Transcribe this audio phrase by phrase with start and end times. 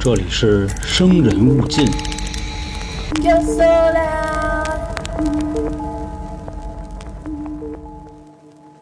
[0.00, 1.86] 这里是生人勿近。
[3.22, 4.64] Yo sola,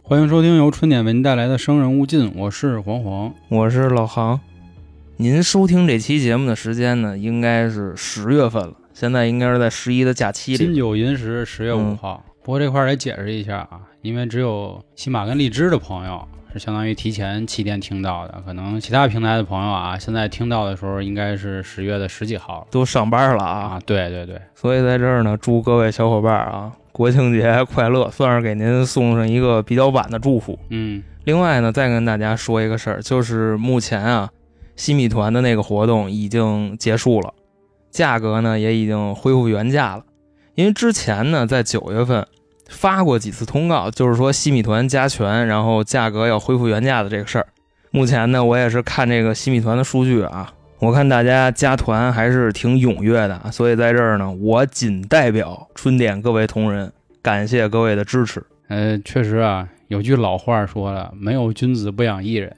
[0.01, 3.31] 欢迎收听由春点为您带来的《生人勿近》，我是黄黄。
[3.49, 4.39] 我是老杭。
[5.17, 10.57] 您收听这期节目的时间呢，应该是十月份了，现在应该是在十一的假期里。
[10.57, 16.27] 金九银十十月五嗯号，不过这块儿得解释一下啊，因为只有喜马跟荔枝的朋友
[16.57, 23.81] 是相当于提前七天听到的，可能其他平台的朋友啊，现在听到的时候应该是十月的十几号都上班了啊，啊。
[23.85, 30.57] 对对对，所以在这儿呢，祝各位小伙伴啊，国庆节 快乐，算是给您送上一个比较晚的祝福。
[30.69, 34.29] 嗯另外呢，再跟大家说一个事儿，就是目前啊，
[34.77, 37.33] 西米团的那个活动已经结束了，
[37.91, 40.03] 价格呢也已经恢复原价了。
[40.53, 42.25] 因为之前呢，在九月份
[42.69, 47.47] 发过几次通告，就是说西米团加权，然后价格要恢复原价的这个事儿。
[47.91, 56.91] 目前呢，我也是看这个西米团的数据啊，我看大家加团还是挺踊跃的，所以在这儿呢，我仅代表春点各位同仁，
[57.21, 58.43] 感谢各位的支持。
[58.67, 62.53] 呃，确实啊，有句老话说了，没有君子不养艺人，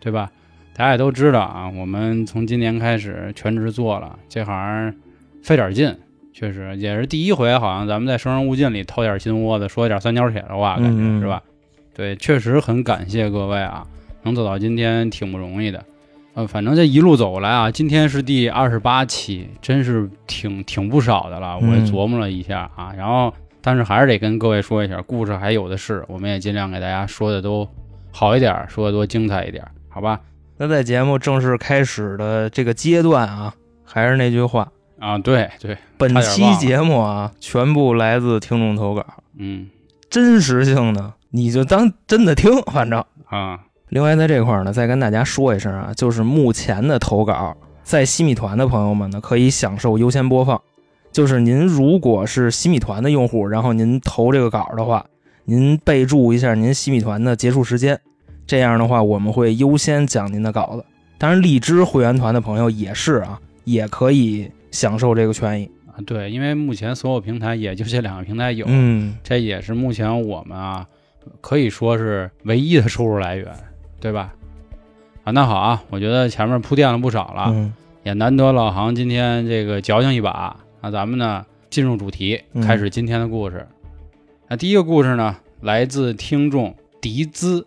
[0.00, 0.30] 对吧？
[0.74, 4.94] 大家也都知道啊，我们从今年开始全职做了这行，
[5.42, 5.96] 费点劲，
[6.32, 11.42] 确实也是第一回，好像咱们在《生人勿近》里掏点心窝子，说点三角铁的话，感觉、是吧？
[11.94, 13.86] 对，确实很感谢各位啊，
[14.22, 15.84] 能走到今天挺不容易的。
[16.34, 21.58] 呃，反正这一路走过来啊，今天是第二十八期，真是挺挺不少的了。
[21.58, 27.68] 我琢磨了一下啊，然后但是还是得跟各位说一下，故事还有的是，我们也尽量给大家说的都
[28.10, 30.18] 好一点，说的多精彩一点，好吧？
[30.56, 34.66] 那在节目正式开始的这个阶段啊，还是那句话，
[35.02, 39.04] 啊，对对，本期节目啊，全部来自听众投稿，
[39.36, 39.68] 嗯
[40.08, 43.04] 真实性呢，你就当真的听，反正。
[43.24, 50.60] 啊，另外，在这块儿呢，再跟大家说一声啊，就是目前的投稿，在西米团的朋友们呢，可以享受优先播放。
[51.10, 55.04] 就是您如果是西米团的用户，然后您投这个稿的话，
[55.46, 57.98] 您备注一下您西米团的结束时间，
[58.46, 60.84] 这样的话我们会优先讲您的稿子。
[61.18, 65.70] 当然，荔枝会员团的朋友也是啊，也可以享受这个权益。
[65.86, 70.86] 啊对，因为目前所有平台也就这两个平台有，嗯，这也是目前我们啊
[71.40, 73.46] 可以说是唯一的收入来源，
[74.00, 74.34] 对吧？
[75.22, 77.72] 啊，那好啊，我觉得前面铺垫了不少了，嗯
[78.04, 83.64] 也难得老航今天这个矫情一把，那咱们呢进入主题，嗯开始今天的故事。
[84.48, 87.64] 那第一个故事呢，来自听众迪兹，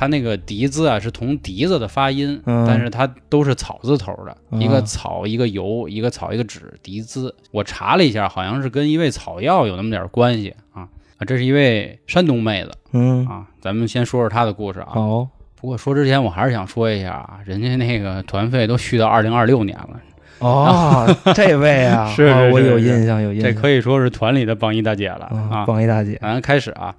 [0.00, 2.64] 他那个笛子啊是同笛子的发音，嗯。
[2.66, 7.34] 但是它都是草字头的，啊一个草一个油，一个草一个纸，笛子。
[7.50, 10.88] 我查了一下，好像是跟一味草药有那么点关系啊。
[11.18, 14.88] 啊，这是一位山东妹子嗯，啊，咱们先说说她的故事啊。
[14.92, 20.00] 好，不过说之前，我还是想说一下啊，人家那个团费都续到二零二六年了，
[20.38, 25.66] 哦， 这位啊， 是是是是有印象，有印象，这可以说是团里的榜一大姐了啊，啊。
[25.66, 26.94] 帮一大姐，咱开始啊，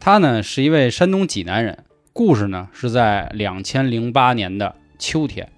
[0.00, 1.84] 她呢是一位山东济南人，
[2.18, 5.48] 故事呢是在两千零八年的秋天，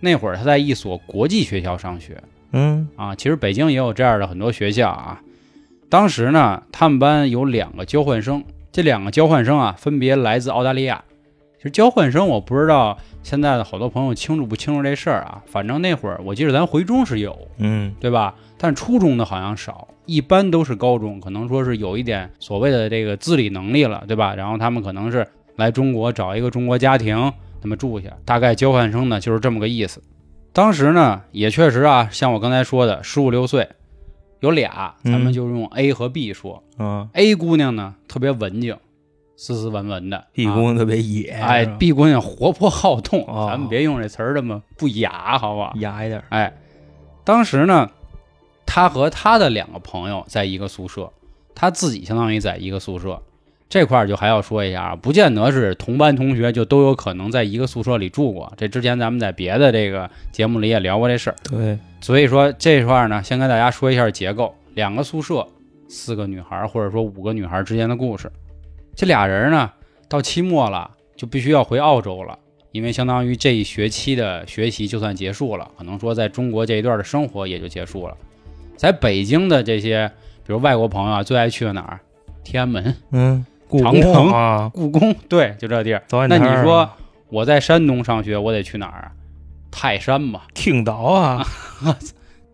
[0.00, 2.22] 那会儿他在一所国际学校上学
[2.52, 3.14] 嗯啊。
[3.14, 5.22] 其实北京也有这样的很多学校啊。
[5.88, 11.02] 当时呢，他们班有两个交换生，这两个交换生啊，分别来自澳大利亚。
[11.56, 15.42] 其实交换生我不知道现在的好多朋友清楚不清楚这事儿啊。
[15.46, 18.34] 反正那会儿我记得咱回中是有，嗯对吧？
[18.58, 24.34] 但初中的好像少，一般都是高中，可能说是有一点所谓的这个自理能力了，对吧？
[24.34, 25.26] 然后他们可能是
[25.60, 27.32] 来中国找一个中国家庭，
[27.62, 30.02] 那么住下，大概交换生呢就是这么个意思。
[30.52, 33.68] 当时呢也确实啊，像我刚才说的，十五六岁，
[34.40, 36.64] 有俩，咱们嗯就用 A 和 B 说。
[36.78, 38.76] 嗯 A 姑娘呢特别文静，
[39.36, 45.72] 斯斯文文的，B 啊姑娘特别野，哎，B 姑娘活泼好动，哦咱们别用这词儿这么不雅，好不好？
[45.76, 46.52] 雅一点，哎，
[47.22, 47.90] 当时呢，
[48.64, 51.12] 她和她的两个朋友在一个宿舍，
[51.54, 53.22] 他自己相当于在一个宿舍。
[53.70, 58.52] 这块儿就还要说一下啊，不见得是同班同学就都有可能在一个宿舍里住过。
[58.56, 65.46] 这之前咱们在别的这个节目里也聊过这事儿，对，所以说这块儿呢，先跟大家说一下结构：两个宿舍，
[65.88, 68.28] 四个女孩儿或者说五个女孩儿之间的故事。
[68.96, 69.70] 这俩人呢，
[70.08, 72.36] 到期末了就必须要回澳洲了，
[72.72, 78.16] 因为相当于这一学期的学习就算结束了，可能说在中国这一段的生活也就结束了。
[78.76, 80.10] 在北京的这些，
[80.44, 82.00] 比如外国朋友啊，最爱去的哪儿？
[82.42, 83.44] 天安门、嗯，
[83.78, 86.02] 长城啊， 故宫，对，就这地儿。
[86.28, 86.90] 那你说
[87.28, 89.12] 我在山东上学，我得去哪儿啊？
[89.70, 90.42] 泰山吧。
[90.54, 91.46] 青岛啊，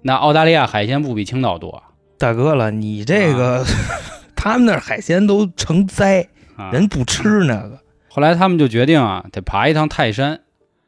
[0.02, 1.82] 那澳大利亚海鲜不比青岛多
[2.18, 3.64] 大哥了，你这个
[4.36, 6.70] 他们那儿海鲜都成灾，啊？
[6.72, 10.40] 人不吃那个，后来他们就决定啊，得爬一趟泰山。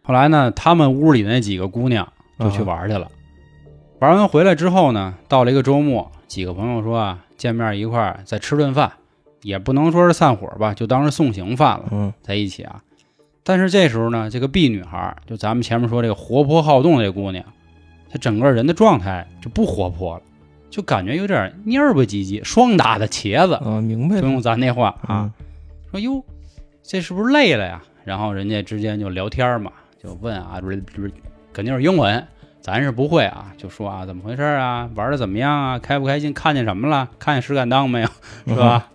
[0.03, 3.09] 后来呢，他们屋里的那几个姑娘就去玩去了。
[3.99, 8.93] 玩完回来之后呢，到了一个周末，几个朋友说啊，见面一块儿再吃顿饭，
[9.43, 12.83] 也不能说是散伙吧，就当是送行饭了，嗯在一起啊。
[13.43, 17.45] 但是这时候呢，这个 B 女孩，就咱们前面说这个活泼好动这姑娘，
[18.11, 20.23] 她整个人的状态就不活泼了，
[20.69, 25.33] 就感觉有点蔫不唧唧，双打的茄子，啊，明白了就用咱那话啊。
[25.39, 25.45] 嗯
[25.91, 26.23] 说哟，
[26.83, 27.83] 这是不是累了呀？
[28.05, 31.11] 然后人家之间就聊天嘛，就问啊，不是不是，
[31.51, 32.23] 肯定是英文，
[32.61, 34.91] 咱是不会啊，就说啊，怎么回事啊？
[34.95, 35.79] 玩的怎么样啊？
[35.79, 36.35] 开不开心？
[36.35, 37.09] 看见什么了？
[37.19, 38.09] 看见石敢当没有？
[38.47, 38.91] 是吧？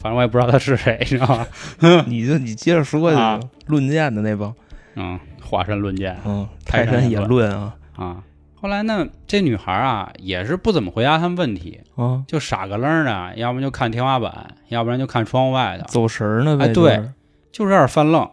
[0.00, 1.46] 反正我也不知道他是谁，你知道吧？
[2.08, 4.52] 你就你接着说去啊，论剑的那帮，
[4.96, 8.22] 嗯，华山论剑嗯，泰山也论啊啊。
[8.54, 17.12] 后来呢，这女孩啊也是不怎么回答他们问题，啊，就傻个愣的，要不然就看天花板，要不然就看窗户外头，走神儿呢呗，哎对就是
[17.52, 18.28] 就是有点犯愣。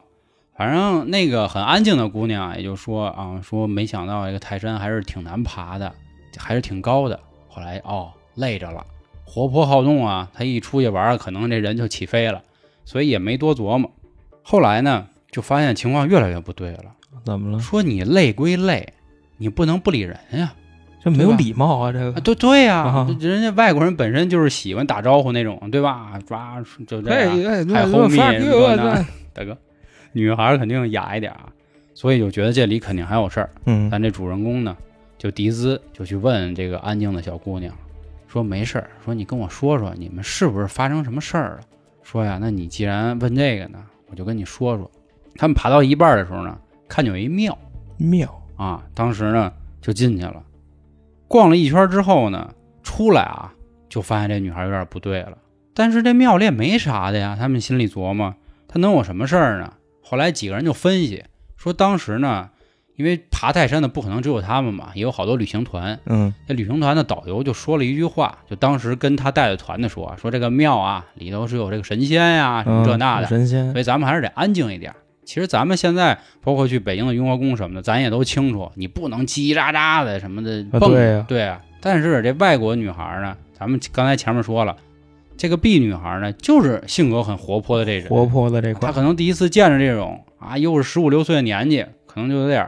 [0.56, 5.94] 反正那个很安静的姑娘也就说啊，说没想到这个泰山还是挺难爬的，
[6.38, 7.20] 还是挺高的。
[7.48, 8.84] 后来哦，累着了，
[9.30, 12.42] 活泼好动啊，他一出去玩，可能这人就起飞了，
[12.86, 13.92] 所以也没多琢磨。
[14.42, 16.86] 后来呢，就发现情况越来越不对了，
[17.26, 17.60] 怎么了？
[17.60, 18.94] 说你累归累，
[19.38, 20.54] 你不能不理人呀。
[21.04, 26.20] 这没有礼貌啊，这啊，个对对呀、啊人家外国人本身就是喜欢打招呼那种，对吧？
[26.26, 27.12] 抓就这
[27.74, 29.58] 还后面什么的大哥，
[30.14, 31.50] 女孩肯定雅一点啊，
[31.94, 33.50] 所以就觉得这里肯定还有事儿。
[33.66, 34.76] 嗯但这主人公呢，
[35.18, 37.74] 就迪兹就去问这个安静的小姑娘，
[38.28, 41.60] 说没事儿，说你跟我说说，你们是不是发生什么事儿了？
[42.04, 44.90] 说呀，那你既然问这个呢，我就跟你说说。
[45.36, 46.58] 他们爬到一半的时候呢，
[46.88, 47.58] 看见有一庙
[47.98, 50.44] 庙，啊，当时呢就进去了，
[51.28, 52.54] 逛了一圈之后呢，
[52.84, 53.54] 出来啊，
[53.88, 55.38] 就发现这女孩有点不对了。
[55.74, 58.34] 但是这庙里也没啥的呀，他们心里琢磨，
[58.68, 59.74] 她能有什么事儿呢？
[60.02, 61.24] 后来几个人就分析
[61.56, 62.50] 说，当时呢，
[62.98, 65.98] 因为爬泰山的不可能只有他们嘛，也有好多旅行团。
[66.08, 74.94] 嗯这旅行团的导游就说了一句话，就当时跟他带的团的说，说这个庙啊里头是有这个神仙呀、什么这那的，嗯神仙所以咱们还是得安静一点。
[75.24, 80.90] 其实咱们现在包括去北京的雍和宫什么的，咱也都清楚，你不能叽叽喳喳的什么的啊蹦。
[80.90, 81.62] 对呀对啊。
[81.80, 84.76] 但是这外国女孩呢，咱们刚才前面说了，
[85.38, 92.68] 这个 B 女孩呢，就是性格很活泼的这人，活泼的这块她，可能第一次见着这种啊，又是十五六岁的年纪，可能就有点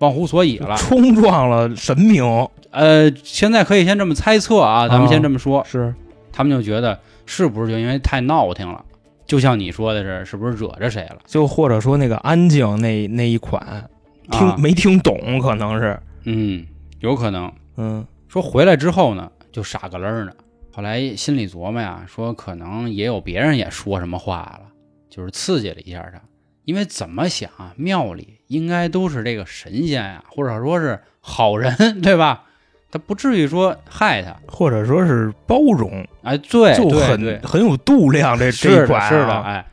[0.00, 0.76] 忘乎所以了。
[0.76, 2.24] 冲撞了神明，
[2.70, 5.94] 呃，现在可以先这么猜测啊，咱们先这么说，是
[6.32, 8.84] 他们就觉得是不是就因为太闹腾了，
[9.26, 11.18] 就像你说的是，是不是惹着谁了？
[11.26, 13.88] 就或者说那个安静那那一款，
[14.30, 16.66] 听、啊没听懂，可能是，嗯，
[17.00, 17.52] 有可能。
[17.76, 20.32] 嗯说回来之后呢，就傻个愣儿呢。
[20.70, 24.66] 后来心里琢磨呀，说可能也有别人也说什么话了，
[25.08, 26.20] 就是刺激了一下他。
[26.68, 32.44] 因为怎么想啊，庙里应该都是这个神仙呀、或者说是好人， 对吧？
[32.90, 34.36] 他不至于说害他。
[34.46, 39.64] 或者说是包容，哎，对，就对很很有度量，这这一款、是的，，哎，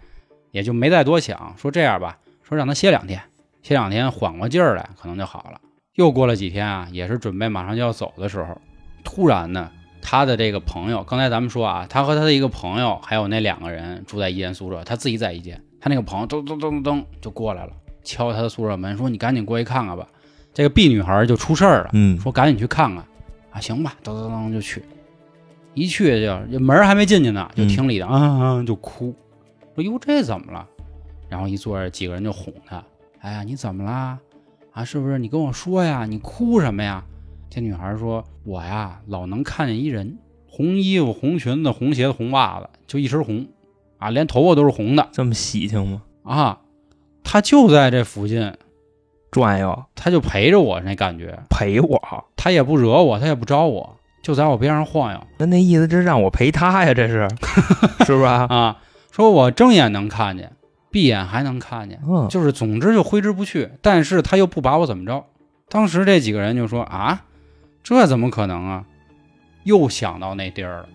[0.52, 3.22] 也就没再多想，说这样吧，说让他歇两天，
[3.62, 5.60] 歇两天缓过劲儿来，可能就好了。
[5.96, 8.62] 又过了几天啊，也是准备马上就要走的时候，
[9.04, 9.70] 突然呢，
[10.02, 17.72] 他的这个朋友，刚才咱们说啊，他和他的一个朋友，还有那两个人住在一间宿舍，他自己在一间，他那个朋友噔噔噔噔就过来了，
[18.04, 20.08] 敲他的宿舍门，说你赶紧过去看看吧。
[20.52, 23.06] 这个 B 女孩就出事儿了，嗯，说赶紧去看看
[23.52, 24.84] 啊，行吧，噔噔噔就去，
[25.76, 29.14] 一去就门儿还没进去呢，就嗯听里头啊啊就哭，
[29.76, 30.68] 说哟这怎么了？
[31.30, 32.84] 然后一坐着几个人就哄她，
[33.20, 34.18] 哎呀你怎么啦？
[34.72, 36.08] 啊是不是你跟我说呀？
[36.08, 37.06] 你哭什么呀？
[37.48, 40.18] 这女孩说，我呀老能看见一人，
[40.50, 43.46] 红衣服、红裙子、红鞋子、红袜子，就一身红，
[44.06, 46.02] 啊连头发都是红的这么喜庆吗？
[46.24, 46.60] 啊，
[47.24, 48.54] 他就在这附近，
[49.32, 55.20] 转悠他就陪着我那感觉，陪我，他也不惹我，他也不招我，就在我边上晃悠。
[55.38, 57.28] 那那意思这是让我陪他呀，这是
[58.06, 58.48] 是吧？
[58.50, 58.78] 啊，
[59.12, 60.52] 说我睁眼能看见，
[60.92, 65.26] 闭眼还能看见，嗯，就是总之就挥之不去，但是他又不把我怎么着。
[65.68, 67.24] 当时这几个人就说啊，
[67.84, 68.86] 这怎么可能啊？
[69.64, 70.90] 又想到那地儿了，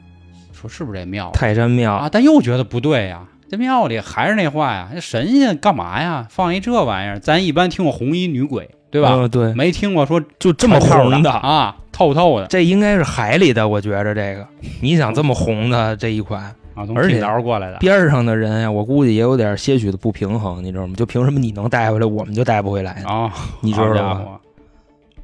[0.61, 2.09] 说是不是这庙泰山庙啊？
[2.11, 6.27] 但又觉得不对呀，这庙里还是那话呀，这神仙干嘛呀？
[6.29, 9.15] 放一这玩意儿，咱一般听过红衣女鬼，对吧？
[9.15, 14.47] 嗯对，没听过说就这么红的，啊，透透的这应该是海里的，我觉着这个，
[14.81, 16.43] 你想这么红的这一款，
[16.75, 17.79] 啊，从而且过来的。
[17.79, 20.95] 边上的人呀，我估计也有点些许的不平衡，你知道吗？
[20.97, 23.09] 就凭什么你能带回来，我们就带不回来呢？
[23.09, 24.39] 啊， 你知道吗？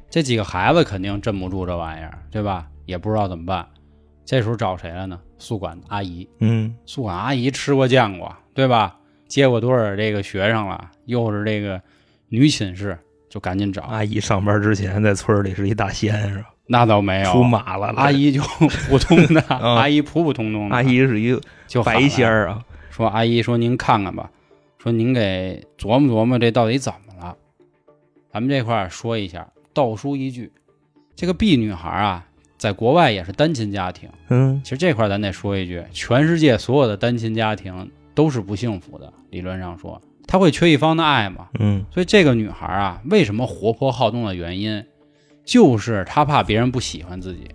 [0.09, 2.65] 这几个孩子肯定镇不住这玩意儿，对吧？
[2.85, 3.65] 也不知道怎么办。
[4.25, 5.19] 这时候找谁了呢？
[5.37, 6.27] 宿管阿姨。
[6.39, 8.97] 嗯，宿管阿姨吃过见过，对吧？
[9.27, 11.81] 接过多少这个学生了，又是这个
[12.29, 12.97] 女寝室
[13.29, 16.49] 就赶紧找，阿姨上班之前在村里是一大仙是吧？
[16.65, 24.29] 那倒没有，出马了，阿姨就普通的， 嗯阿姨普普通通的，阿姨是一就白仙儿啊，说阿姨说您看看吧，
[24.77, 27.35] 说您给琢磨琢磨这到底怎么了。
[28.31, 30.51] 咱们这块儿说一下，倒书一句，
[31.15, 32.26] 这个 B 女孩啊，
[32.57, 34.09] 在国外也是单亲家庭。
[34.29, 39.11] 嗯其实这块咱得说一句，全世界所有的单亲家庭都是不幸福的。
[39.29, 41.47] 理论上说，他会缺一方的爱嘛。
[41.59, 44.83] 嗯所以这个女孩啊，为什么活泼好动的原因，
[45.45, 47.47] 就是她怕别人不喜欢自己，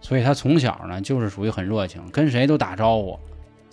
[0.00, 3.18] 所以她从小呢就是属于很热情，跟谁都打招呼。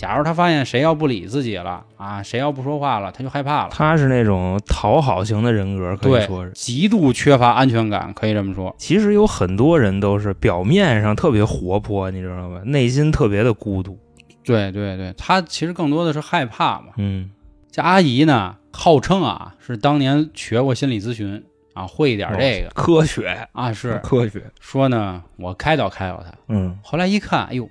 [0.04, 3.70] 假如他发现谁要不理自己了啊，谁要不说话了，他就害怕了。
[3.72, 6.52] 他是那种讨好型的人格，可以对说是。
[6.52, 8.76] 极度缺乏安全感，可以这么说。
[8.78, 12.60] 其实有很多人都是表面上特别活泼，你知道吗？
[12.66, 13.98] 内心特别的孤独。
[14.44, 16.88] 对对对，他其实更多的是害怕嘛。
[16.98, 17.32] 嗯
[17.72, 21.42] 这阿姨呢，号称啊是当年学过心理咨询
[21.74, 24.44] 啊，会一点这个、科学啊，是科学。
[24.60, 26.34] 说呢，我开导开导他。
[26.50, 27.70] 嗯，后来一看，哎呦，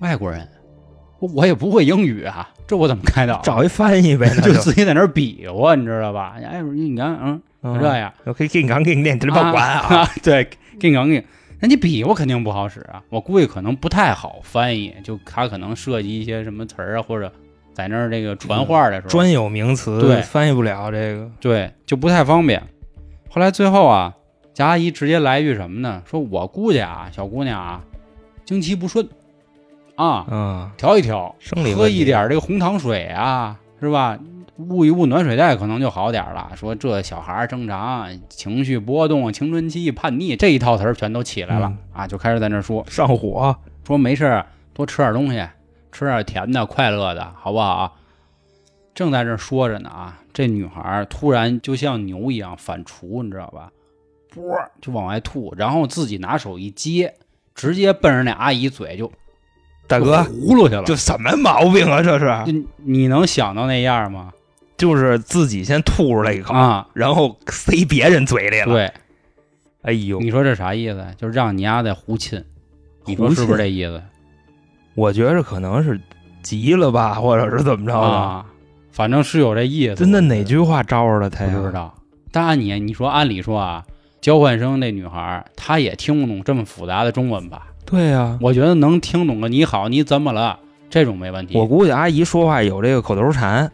[0.00, 0.48] 外国人，
[1.18, 3.40] 我我也不会英语啊，这我怎么开导啊？
[3.42, 6.36] 找一翻译呗， 就自己在那儿比划，你知道吧？
[6.42, 9.80] 哎，你看，嗯，就这样，我可以给你讲给你念，这别管啊。
[9.96, 11.24] 啊，对，给你讲给你，
[11.60, 17.32] 那你比划肯定不好使啊，我估计可能不太好翻译，就他可能涉及一些什么词儿啊，或者
[17.72, 21.30] 在那儿这个传话的时候，专有名词对翻译不了这个。
[21.40, 22.62] 对，就不太方便。
[23.30, 24.14] 后来最后啊，
[24.54, 26.02] 贾阿姨直接来一句什么呢？
[26.04, 27.82] 说我估计啊，小姑娘啊，
[28.44, 29.06] 经期不顺
[29.96, 34.18] 啊，嗯，调一调，生理喝一点这个红糖水啊，是吧？
[34.58, 36.50] 捂一捂暖水袋可能就好点了。
[36.54, 43.54] 说这小孩儿正常，情绪波动、青春期叛逆这一套词儿全都起来了、嗯啊，就开始在那说上火。
[43.86, 45.46] 说没事儿，多吃点东西，
[45.92, 47.96] 吃点甜的、快乐的，好不好？
[48.94, 53.70] 正在这说着呢啊，这女孩儿突然就像牛一样反刍，你知道吧？
[54.34, 54.42] 啵
[54.80, 57.14] 就往外吐，然后自己拿手一接，
[57.54, 59.12] 直接奔着那阿姨嘴就
[59.86, 60.82] 大哥，葫芦去了。
[60.84, 62.02] 这什么毛病啊？
[62.02, 64.32] 这是，你你能想到那样吗？
[64.76, 68.92] 就是自己先吐出来一口，啊，然后塞别人嘴里了。，对，
[69.82, 71.06] 哎呦，你说这啥意思？
[71.16, 72.44] 就是让你丫在胡亲，
[73.04, 74.02] 你说是不是这意思
[74.94, 76.00] 我觉着可能是
[76.42, 78.06] 急了吧， 或者是怎么着的。
[78.06, 78.46] 啊？
[78.92, 79.94] 反正是有这意思。
[79.94, 81.54] 真的哪句话招着了他呀？
[81.54, 81.94] 不知道。
[82.32, 83.84] 但按你你说，按理说啊，
[84.20, 87.65] 交换生那女孩她也听不懂这么复杂的中文吧？
[87.86, 90.58] 对呀、我觉得能听懂个你好，你怎么了？
[90.90, 91.56] 这种没问题。
[91.56, 93.70] 我估计阿姨说话有这个口头禅，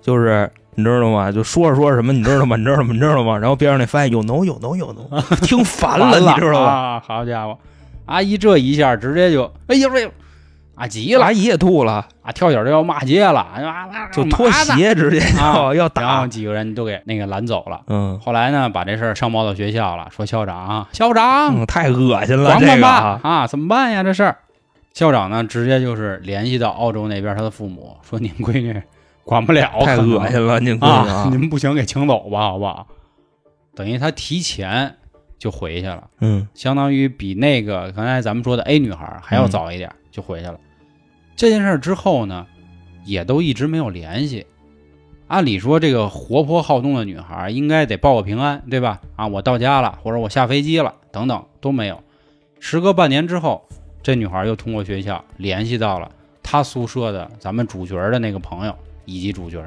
[0.00, 1.32] 就是你知道吗？
[1.32, 2.56] 就说着说着什么，你知道吗？
[2.56, 2.92] 你知道吗？
[2.92, 3.36] 你知道吗？
[3.38, 6.70] 然后边上那翻译有 no 有 no 有 no， 听烦了，你知道吗？
[6.70, 7.02] 啊？
[7.04, 7.58] 好家伙，
[8.06, 10.10] 阿姨这一下直接就哎呦哎呦，
[10.76, 16.26] 啊急了阿姨也吐了，啊，跳脚就要骂街了，啊就脱鞋直接啊要要然后打。
[16.26, 17.80] 几个人都给那个拦走了。
[17.86, 24.02] 嗯后来呢，把这事儿上报到学校了，说校长，校长，嗯，太恶心了，管管吧这个啊，啊，怎么办呀？
[24.02, 24.36] 这事儿，
[24.92, 28.82] 校长呢直接就是联系到澳洲那边他的父母，说您闺女
[29.24, 31.22] 管不了，太恶心了，您闺女啊！
[31.22, 32.86] 啊，您不行，给请走吧，好不好？
[33.74, 34.94] 等于他提前
[35.38, 40.58] 就回去了，嗯相当于比那个刚才咱们说的 A 女孩还要早一点、就回去了。
[41.36, 42.46] 这件事之后呢，
[43.04, 44.46] 也都一直没有联系。
[45.28, 49.00] 按理说，这个活泼好动的女孩应该得报个平安，对吧？
[49.16, 52.02] 啊，我到家了，或者我下飞机了，等等都没有。
[52.58, 53.68] 时隔半年之后，
[54.02, 56.10] 这女孩又通过学校联系到了
[56.42, 58.74] 她宿舍的咱们主角的那个朋友
[59.04, 59.60] 以及主角，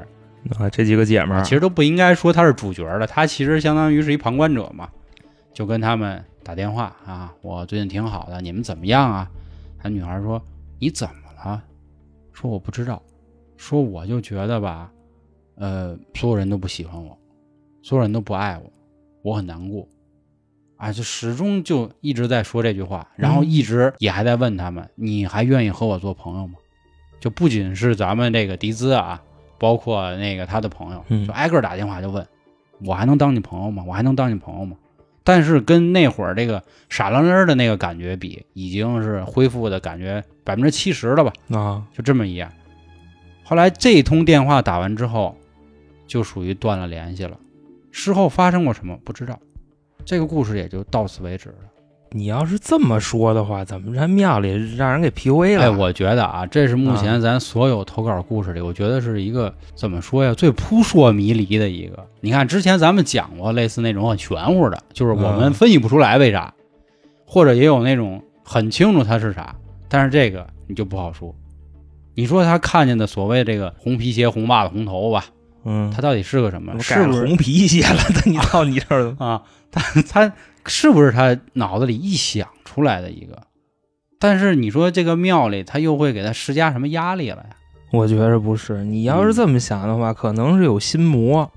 [0.58, 4.88] 啊，这几个姐们儿其实都不应该说她是主角的，她其实相当于是一旁观者嘛，
[5.52, 9.30] 就跟他们打电话啊，我最近挺好的，你们怎么样啊？
[9.82, 10.42] 那女孩说
[10.78, 11.62] 你怎么了？
[12.32, 13.02] 说我不知道，
[13.56, 14.90] 说我就觉得吧，
[15.56, 17.18] 呃，所有人都不喜欢我，
[17.82, 18.72] 所有人都不爱我，
[19.22, 19.86] 我很难过。
[20.76, 26.54] 啊，就始终就一直在说这句话，然后嗯一直也还在问他们，你还愿意和我做朋友吗？
[27.20, 29.22] 就不仅是咱们这个迪兹啊，
[29.58, 32.26] 包括那个他的朋友，嗯就挨个打电话就问，
[32.86, 33.84] 我还能当你朋友吗？
[33.86, 34.74] 我还能当你朋友吗？
[35.32, 41.32] 但是跟那会儿这个傻愣愣的那个感觉比，已经是恢复的感觉百分之七十了吧？
[41.56, 42.50] 啊，就这么一样。
[43.44, 45.38] 后来这通电话打完之后，
[46.04, 47.38] 就属于断了联系了。
[47.92, 49.38] 事后发生过什么不知道，
[50.04, 51.54] 这个故事也就到此为止了。
[52.12, 55.62] 你要是这么说的话，怎么在庙里让人给 PUA 了？
[55.62, 62.04] 哎，我觉得啊，这是目前咱所有投稿故事里，我觉得是一个怎么说呀，最扑朔迷离的一个。
[62.20, 66.52] 你看之前咱们讲过类似那种很玄乎的，就是我们嗯分析不出来为啥，
[67.24, 69.54] 或者也有那种很清楚它是啥，
[69.88, 71.32] 但是这个你就不好说。
[72.14, 75.24] 你说他看见的所谓这个红皮鞋、红袜子、红头发
[75.64, 76.72] 嗯，他到底是个什么？
[76.80, 78.00] 是不是改红皮鞋了？
[78.14, 79.16] 那你到你这儿了？
[79.24, 79.42] 啊？
[79.70, 80.32] 他他
[80.66, 83.42] 是不是他脑子里一想出来的一个？
[84.18, 87.56] 但是你说这个庙里，他又会给他施加什么压力了呀？
[87.92, 91.50] 我觉着不是，你要是这么想的话，可能是有心魔。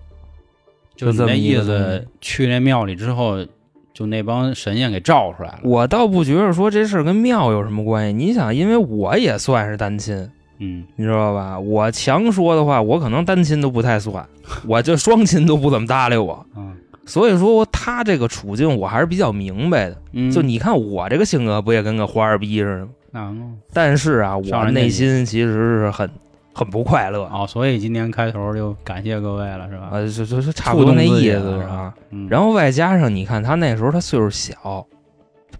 [0.95, 3.45] 就那这么意思，去那庙里之后，
[3.93, 5.59] 就那帮神仙给照出来了。
[5.63, 8.13] 我倒不觉得说这事儿跟庙有什么关系。
[8.13, 10.15] 你想，因为我也算是单亲，
[10.59, 11.59] 嗯你知道吧？
[11.59, 14.25] 我强说的话，我可能单亲都不太算，
[14.67, 16.45] 我就双亲都不怎么搭理我。
[16.55, 19.97] 嗯所以说，他这个处境我还是比较明白的。
[20.13, 23.53] 嗯，就你看我这个性格，不也跟个花儿逼似的吗？
[23.73, 26.09] 但是啊，我内心其实是很
[26.53, 27.23] 很不快乐。
[27.25, 29.89] 哦，所以今天开头就感谢各位了，是吧？
[29.91, 31.93] 呃，就就就差不多那意思是吧？
[32.11, 34.85] 嗯，然后外加上你看他那时候他岁数小，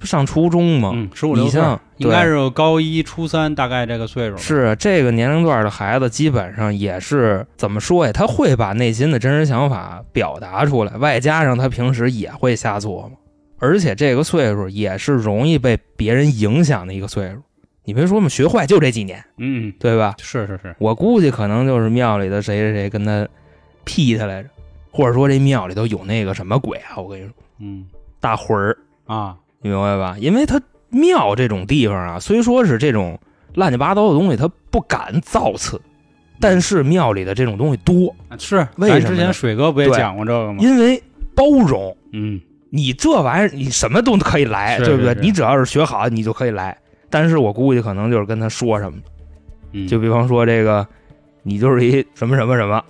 [0.04, 0.92] 上初中嘛？
[0.94, 4.38] 嗯，十五六岁你像，应该是高一、初三，大概这个岁数。
[4.38, 8.12] 是这个年龄段的孩子，基本上也是怎么说呀？
[8.12, 13.12] 他会把内心的真实想法表达出来，外加上他平时也会瞎琢磨，
[13.60, 17.42] 而且这个岁数也是容易被别人影响的一个岁数。
[17.86, 20.16] 你别说嘛，学坏就这几年，嗯，嗯，对吧？
[20.20, 23.28] 是是是，我估计可能就是庙里的谁谁谁跟他
[23.84, 24.50] 劈他来着，
[24.90, 26.96] 或者说这庙里头有那个什么鬼啊？
[26.96, 27.86] 我跟你说，嗯
[28.22, 30.16] 大魂儿，啊，你明白吧？
[30.20, 33.20] 因为他庙这种地方啊，虽说是这种
[33.56, 35.82] 乱七八糟的东西，他不敢造次，
[36.40, 40.60] 但是庙里的这种东西多，是咱之前为什么呢水哥不也讲过这个吗？
[40.62, 41.02] 因为
[41.34, 41.98] 包容。
[42.12, 42.40] 嗯
[42.76, 45.16] 你这玩意儿，你什么都可以来，是对不对是？
[45.16, 46.76] 是你只要是学好，你就可以来。
[47.08, 48.98] 但是我估计可能就是跟他说什么，
[49.74, 50.88] 嗯，就比方说这个，
[51.44, 52.84] 你就是一什么什么什么，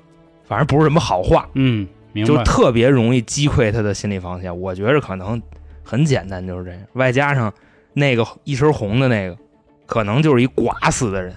[0.46, 2.34] 反正不是什么好话，嗯，明白。
[2.34, 4.58] 就特别容易击溃他的心理防线。
[4.58, 5.42] 我觉着可能
[5.84, 6.80] 很简单，就是这样。
[6.94, 7.54] 外加上
[7.94, 9.38] 那个一身红的那个，
[9.86, 11.36] 可能就是一寡死的人，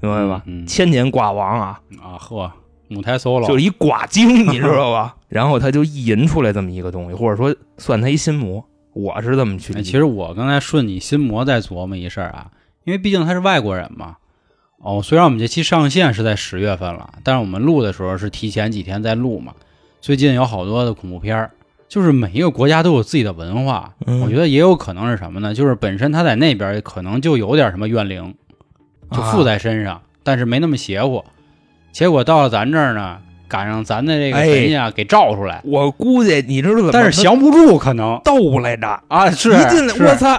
[0.00, 0.42] 明白吧？
[0.46, 2.52] 嗯嗯千年寡王啊，啊呵，
[2.88, 5.16] 母胎 solo 就是一寡精，你知道吧？
[5.28, 12.50] 然后他就意淫出来这么一个东西，或者说算他一心魔，我是这么去哎，其实我刚才顺你心魔在琢磨一事儿啊，
[12.84, 14.16] 因为毕竟他是外国人嘛。
[14.78, 19.54] 哦，虽然我们这期上线是在十月份了，但是我们录的时候是提前几天在录嘛。
[20.02, 21.50] 最近有好多的恐怖片儿，
[21.88, 23.92] 就是每一个国家都有自己的文化。
[24.06, 25.54] 嗯我觉得也有可能是什么呢？
[25.54, 28.34] 就是本身他在那边可能就有点什么怨灵，
[29.10, 31.24] 就附啊在身上，但是没那么邪乎。
[31.92, 40.36] 结果到了咱这儿呢，赶上咱的这个哎神仙啊给照出来，我估计你知道怎么，但是降不住，可能斗来着，啊，是一进来我操，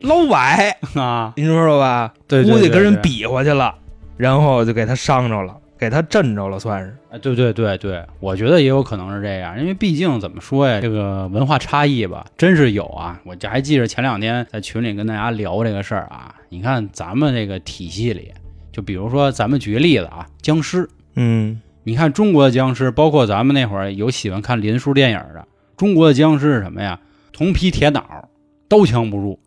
[0.00, 2.14] 老歪，啊，您知道吧？
[2.26, 3.74] 对对对估计跟人比划去了，
[4.16, 6.94] 然后就给他伤着了，给他震着了，算是。
[7.10, 13.18] 啊，对对对对，我觉得也有可能是这样，因为毕竟怎么说呀，这个文化差异吧，真是有啊。
[13.24, 18.30] 我这还记着前两天在群里跟大家聊这个事儿啊，你看咱们这个体系里，
[18.70, 27.00] 就比如说咱们举个例子啊，僵尸，嗯你看中国的僵尸，包括咱们那会儿有喜欢看林叔电影的，中国的僵尸是什么呀？
[27.32, 28.28] 铜皮铁脑，
[28.68, 29.40] 刀枪不入，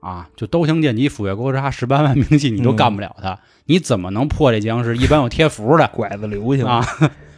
[0.00, 4.96] 啊，就刀枪剑戟斧钺钩叉十八万兵器你都干不了他，你怎么能破这僵尸？
[4.96, 6.86] 一般有贴符的拐子留下啊，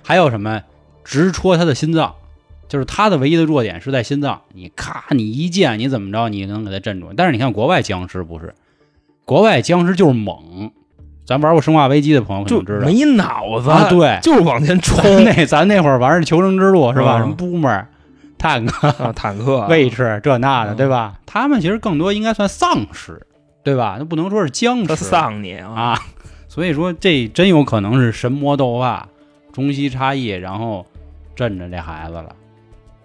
[0.02, 0.62] 还有什么
[1.04, 2.14] 直戳他的心脏，
[2.68, 7.12] 就是他的唯一的弱点是在心脏，你咔你一剑你怎么着你能给他镇住？
[7.16, 8.54] 但是你看国外僵尸不是，
[9.24, 10.70] 国外僵尸就是猛，
[11.24, 12.86] 咱玩过《生化危机》的朋友可就能知道。
[12.86, 17.18] 没脑子，啊，对，就是往前冲那咱那会儿玩的求生之路是吧？
[17.18, 17.86] 嗯什么 boomer、
[18.38, 21.18] 探克、啊，坦克 卫士这那的，嗯对吧？
[21.26, 23.26] 他们其实更多应该算丧尸，
[23.62, 23.96] 对吧？
[23.98, 25.72] 那不能说是僵他尸丧你啊！
[25.74, 25.98] 啊。
[26.48, 29.08] 所以说这真有可能是神魔斗法，
[29.52, 30.86] 中西差异，然后
[31.36, 32.34] 镇着这孩子了。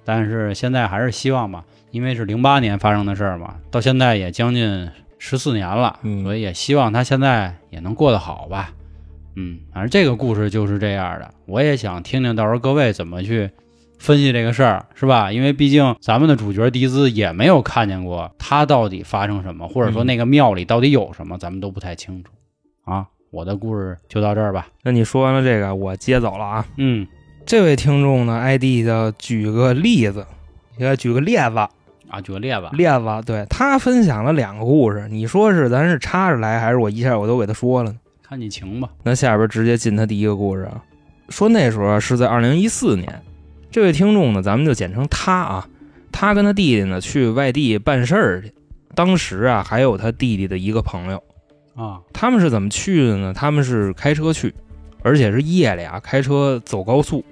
[0.05, 8.71] 但是现在还是希望吧，因为是零八年发生的事儿嘛，到现在也将近十四年了，嗯所以也希望他现在也能过得好吧。
[9.35, 13.49] 嗯，反正这个故事就是这样的，我也想听听到时候各位怎么去
[14.03, 15.31] 分析这个事儿，是吧？
[15.31, 22.31] 因为毕竟咱们的主角迪兹也没有看见过他到底发生什么，或者说嗯那个庙里到底有什么，咱们都不太清楚
[22.83, 23.07] 啊。
[23.31, 24.67] 我的故事就到这儿吧。
[24.83, 26.65] 那你说完了这个，我接走了啊。
[26.75, 27.07] 嗯
[27.45, 30.25] 这位听众呢，ID 叫举个例子，
[30.77, 31.57] 应该举个例子，
[32.09, 37.97] 啊，举个例子，例子，对他分享了两个故事，你说是咱是插着来，还是我一下我都给他说了呢？
[38.21, 38.89] 看你情吧。
[39.03, 40.83] 那下边直接进他第一个故事啊，
[41.29, 43.21] 说那时候啊是在二零一四年，
[43.73, 45.67] 这位听众呢，咱们就简称他啊，
[46.11, 48.53] 他跟他弟弟呢去外地办事儿去，
[48.93, 51.23] 当时啊还有他弟弟的一个朋友，
[51.73, 53.33] 啊，他们是怎么去的呢？
[53.33, 54.53] 他们是开车去，
[55.01, 57.25] 而且是夜里啊开车走高速，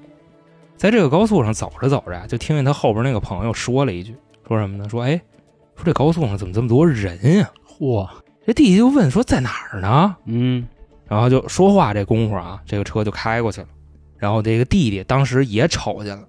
[0.77, 4.15] 在这个高速上走着走着啊，就听见他后边那个朋友说了一句，
[4.47, 4.89] 说什么呢？
[4.89, 5.21] 说哎，
[5.75, 8.09] 说这高速上怎么这么多人呀、嚯，
[8.47, 10.15] 这弟弟就问说在哪儿呢？
[10.25, 10.67] 嗯
[11.07, 13.67] 然后就说话这功夫啊，这个车就开过去了。
[14.21, 16.23] 然后这个弟弟当时也瞅见了，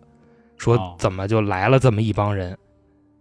[0.56, 2.56] 说哦怎么就来了这么一帮人？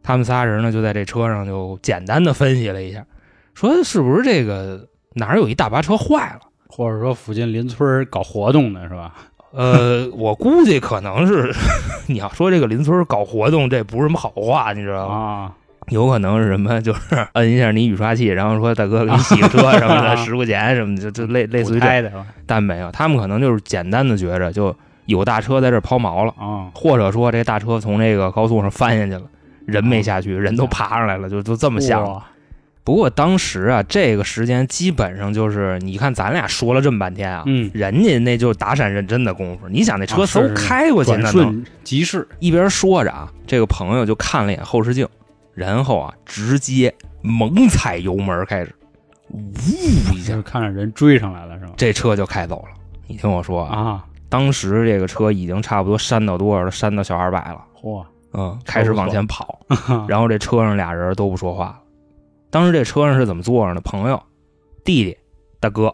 [0.01, 3.05] 他们仨人呢就在这车上就简单的分析了一下，
[3.53, 6.39] 说是不是这个哪儿有一大巴车坏了？
[6.69, 9.13] 或者说附近邻村搞活动呢是吧？
[9.51, 11.53] 呃，我估计可能是
[12.07, 15.15] 你要说这个邻村搞活动，这不是什么好话，你知道吗？
[15.15, 15.55] 啊，
[15.91, 16.99] 有可能是什么，就是
[17.33, 22.11] 摁一下你雨刷器，然后说大哥给你洗个车什么的， 十块钱什么的，就就类类似于这，的？
[22.45, 24.75] 但没有，他们可能就是简单的觉着就
[25.05, 29.23] 有大车在这儿抛锚了，啊，或者说这大车从这个高速上翻下去了，
[29.65, 32.01] 人没下去，人都爬上来了，就就这么想。
[32.03, 32.25] 哇
[32.83, 39.69] 不过当时啊，这个时间基本上就是，你看咱俩说了这么半天啊，嗯，人家那就是打闪认真的功夫。
[39.69, 45.07] 你想那车嗖开过去，那能转瞬即逝，一边说着啊，这个朋友就看了一眼后视镜，
[45.53, 48.73] 然后啊，直接猛踩油门开始，
[49.31, 51.73] 呜一下就，看着人追上来了是吗？
[51.77, 52.75] 这车就开走了。
[53.07, 56.71] 你听我说啊，啊，当时这个车已经差不多扇到多少了？
[56.71, 57.61] 扇到小二百了。
[57.81, 59.59] 嚯，嗯，开始往前跑，
[60.07, 61.79] 然后这车上俩人都不说话了。
[62.49, 63.81] 当时这车上是怎么坐着呢？
[63.81, 64.21] 朋友、
[64.85, 65.17] 弟弟、
[65.59, 65.93] 大哥。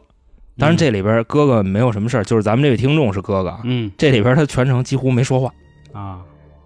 [0.59, 3.61] 当然这里边哥哥没有什么事儿，就是咱们这位听众是哥哥啊。
[3.63, 5.53] 嗯这里边他全程几乎没说话，
[5.93, 6.21] 啊，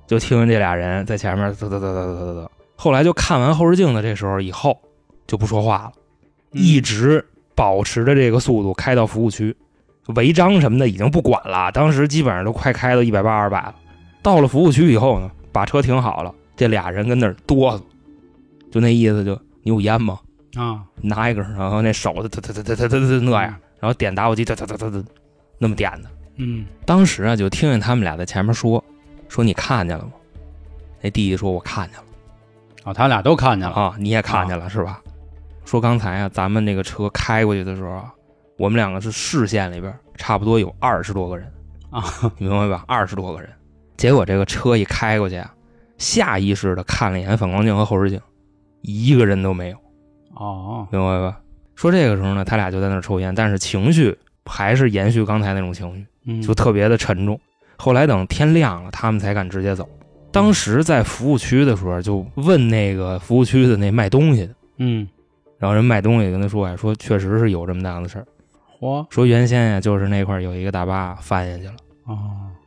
[0.08, 2.48] 就听见这俩人在前面嘚嘚嘚嘚嘚嘚嘚。
[2.82, 4.76] 后来就看完后视镜的这时候以后
[5.28, 5.92] 就不说话了，
[6.54, 9.56] 嗯一直保持着这个速度开到服务区，
[10.16, 11.72] 违章什么的已经不管了。
[11.72, 13.76] 当时基本上都快开到一百八、二百了。
[14.24, 17.84] 到了服务区以后呢，把车停好了，这俩人跟那儿哆嗦，
[18.72, 20.20] 就那意思就你有烟吗？
[20.56, 25.04] 啊，拿一根，然后那手哒哒哒哒哒哒哒那样，然后点打火机哒哒哒哒哒
[25.60, 26.10] 那么点的。
[26.38, 28.84] 嗯当时啊，就听见他们俩在前面说
[29.30, 30.14] 说你看见了吗？
[31.00, 32.06] 那弟弟说我看见了。
[32.84, 35.02] 啊，他俩都看见了啊，你也看见了、是吧？
[35.66, 38.14] 说刚才啊，咱们那个车开过去的时候啊，
[38.58, 41.52] 我们两个是视线里边差不多有二十多个人
[41.92, 42.04] 啊，
[42.38, 42.84] 你明白吧？
[42.88, 43.50] 二十多个人，
[43.98, 45.54] 结果这个车一开过去啊，
[45.98, 48.20] 下意识的看了一眼反光镜和后视镜，
[48.82, 49.78] 一个人都没有，
[50.36, 51.40] 哦，明白吧？
[51.76, 57.40] 说这个时候呢，他俩就在那抽烟，但是情绪还是延续刚才那种情绪，嗯就特别的沉重。
[57.78, 59.88] 后来等天亮了，他们才敢直接走。
[60.32, 64.54] 当时在服务区的时候，就问那个服务区的那卖东西的。
[64.78, 65.08] 嗯，
[65.60, 68.26] 然后人卖东西跟他说呀，说确实是有这么档子事儿，
[68.80, 71.74] 嚯，说原先呀就是那块儿有一个大巴翻下去了。
[72.06, 72.18] 哦，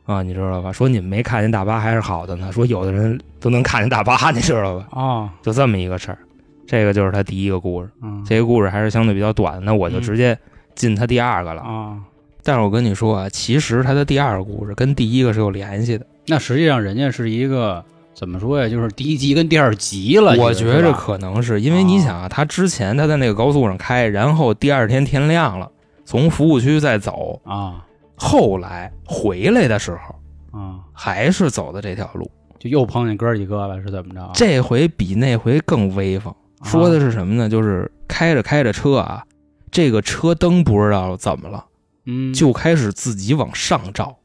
[0.05, 0.71] 啊，你知道吧？
[0.71, 4.87] 说你们没看见大巴还是好的呢，说有的人都能看见大巴，你知道吧？
[4.91, 6.17] 哦，就这么一个事儿，
[6.65, 10.37] 这个就是他第一个故事，嗯，这个故事还是相对比较短，那我就直接
[10.75, 11.61] 进他第二个了。
[11.61, 11.97] 啊，
[12.43, 17.83] 但是我跟你说啊，其实他的第二个故事跟第一个是有联系的，那实际上人家是一个
[18.13, 18.67] 怎么说呀？
[18.67, 25.69] 就是第一集跟第二集了，我觉着可能是因为你想啊，他之前他在那个高速上开，然后第二天天亮了，
[26.05, 27.85] 从服务区再走，啊
[28.15, 32.31] 后来回来的时候，啊，还是走的这条路。
[32.57, 34.31] 就又碰见哥几个了，是怎么着？
[34.33, 36.33] 这回比那回更威风。
[36.59, 37.49] 啊说的是什么呢？
[37.49, 39.23] 就是开着开着车啊，
[39.69, 41.65] 这个车灯不知道怎么了，
[42.05, 44.17] 嗯，就开始自己往上照。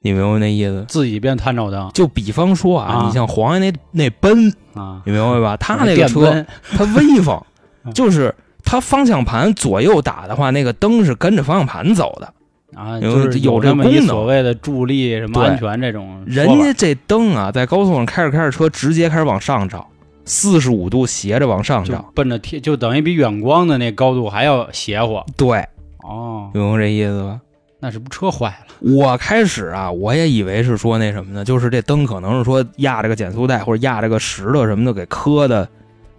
[0.00, 0.84] 你明白那意思？
[0.88, 5.56] 自己变探照灯就比方说啊，啊你像黄爷那那奔，啊，你明白吧？
[5.56, 6.46] 他那个车电奔
[6.78, 7.40] 它威风
[7.84, 8.34] 嗯，就是
[8.64, 12.32] 他方向盘左右打的话，那个灯是跟着方向盘走的。
[12.76, 19.88] 啊，有就是有这么一所谓的助力什么安全这种，人家这灯啊，在高速上开着开着车，直接开始往上照，
[20.26, 22.12] 四十五度斜着往上就照。
[22.14, 25.66] 奔着天，就等于比远光的那高度还要邪乎对，
[26.04, 26.50] 哦。
[26.52, 27.40] 明白这意思吧？
[27.80, 28.74] 那是不是车坏了？
[28.92, 35.68] 我开始啊，我也以为是说那什么呢，就是这灯可能是说压着个减速带或者压着个石头什么的给磕的。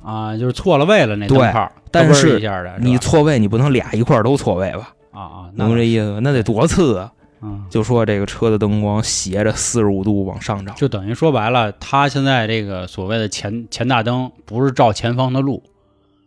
[0.02, 2.40] 啊，就是错了位了那对灯泡，但是
[2.80, 4.94] 你错位，你不能俩一块儿都错位吧？
[5.12, 6.20] 啊啊，能这意思吧？
[6.24, 7.12] 那得多次啊！
[7.42, 15.62] 嗯，就说这个车的灯光斜着四十五度往上照，就等于说白了，他现在这个所谓的前前大灯不是照前方的路，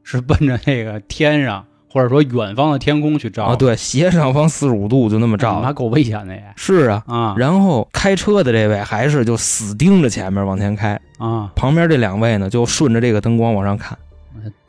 [0.03, 7.03] 是奔着那个天上或者说远方的天空去照啊，，对，斜上方四十五度就那么照那，够危险的也是啊。
[7.07, 13.97] 啊然后开车的这位还是就死盯着前面往前开，啊，旁边这两位呢就顺着这个灯光往上看。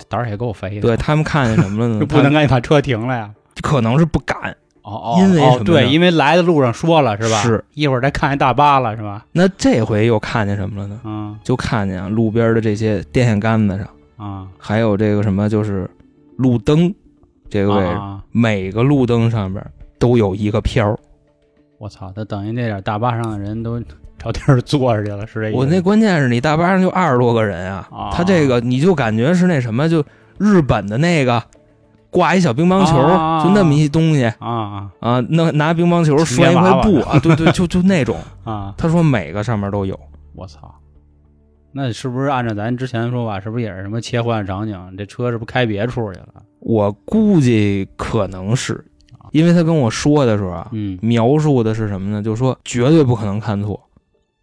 [0.09, 1.99] 胆儿也够肥的，对，他们看见什么了呢？
[2.01, 3.31] 就不能赶紧把车停了呀。
[3.61, 4.55] 可能是不敢。
[4.83, 7.41] 哦哦，因为什么哦对，因为来的路上说了是吧？
[7.41, 9.25] 是，一会儿再看见大巴了是吧？
[9.31, 10.99] 那这回又看见什么了呢？
[11.05, 13.87] 嗯就看见啊路边的这些电线杆子上，
[14.27, 15.89] 啊，还有这个什么，就是
[16.35, 16.93] 路灯
[17.53, 19.63] 这个位置，啊，每个路灯上边
[19.99, 20.97] 都有一个飘。
[21.77, 23.79] 我操，他等于那点大巴上的人都
[24.17, 25.57] 找地儿坐着去了，是这意思？
[25.59, 30.03] 我那关键是你大巴上就二十多个人啊，啊他这个你就感觉是那什么，就
[30.39, 31.43] 日本的那个
[32.09, 38.17] 挂一小乒乓球，啊就那么一东西啊啊啊，那拿乒乓球充拴一块布啊，对对，就就那种。
[38.43, 38.73] 啊！
[38.77, 39.99] 他说每个上面都有，
[40.33, 40.73] 我操，
[41.73, 44.95] 那是不是按照咱之前的说法，是不是也是什么切换场景？
[44.97, 46.27] 这车是不是开别处去了？
[46.59, 48.85] 我估计可能是，
[49.31, 52.21] 因为他跟我说的时候啊，嗯，描述的是什么呢？
[52.21, 53.81] 就说绝对不可能看错，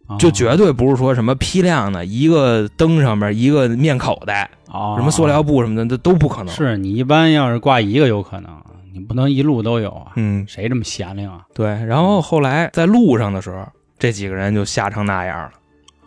[0.07, 6.53] 啊就绝对不是说什么批量的一个灯上面一个面口袋，啊，什么塑料布什么的，这都不可能。
[6.53, 8.51] 是你一般要是挂一个有可能，
[8.93, 10.11] 你不能一路都有啊。
[10.17, 11.45] 嗯，谁这么闲灵啊？
[11.53, 11.67] 对。
[11.85, 13.65] 然后后来在路上的时候，
[13.97, 15.51] 这几个人就吓成那样了。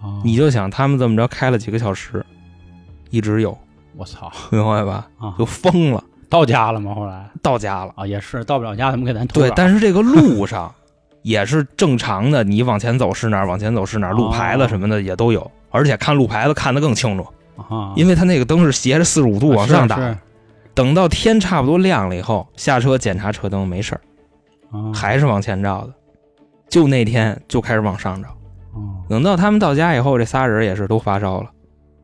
[0.04, 2.24] 啊你就想他们这么着开了几个小时，
[3.10, 3.56] 一直有，
[3.96, 5.08] 我操明白吧？
[5.18, 5.34] 啊！
[5.38, 6.94] 就疯了，到家了吗？
[6.94, 7.92] 后来到家了。
[7.96, 10.72] 啊，也是到不了家，他们给咱拖对，稿但是这个路上
[11.22, 19.96] 也是正常的，你往前走是哪儿，往前走是哪儿，路牌子什么的也都有，而且看路牌子看得更清楚，啊，因为它那个灯是斜着四十五度往上打。
[19.96, 20.18] 是是
[20.74, 24.00] 等到天差不多亮了以后，下车检查车灯没事儿，
[24.76, 25.92] 啊还是往前照的。
[26.68, 28.34] 就那天就开始往上照，哦
[29.08, 31.50] 等到他们到家以后，这仨人也是都发烧了。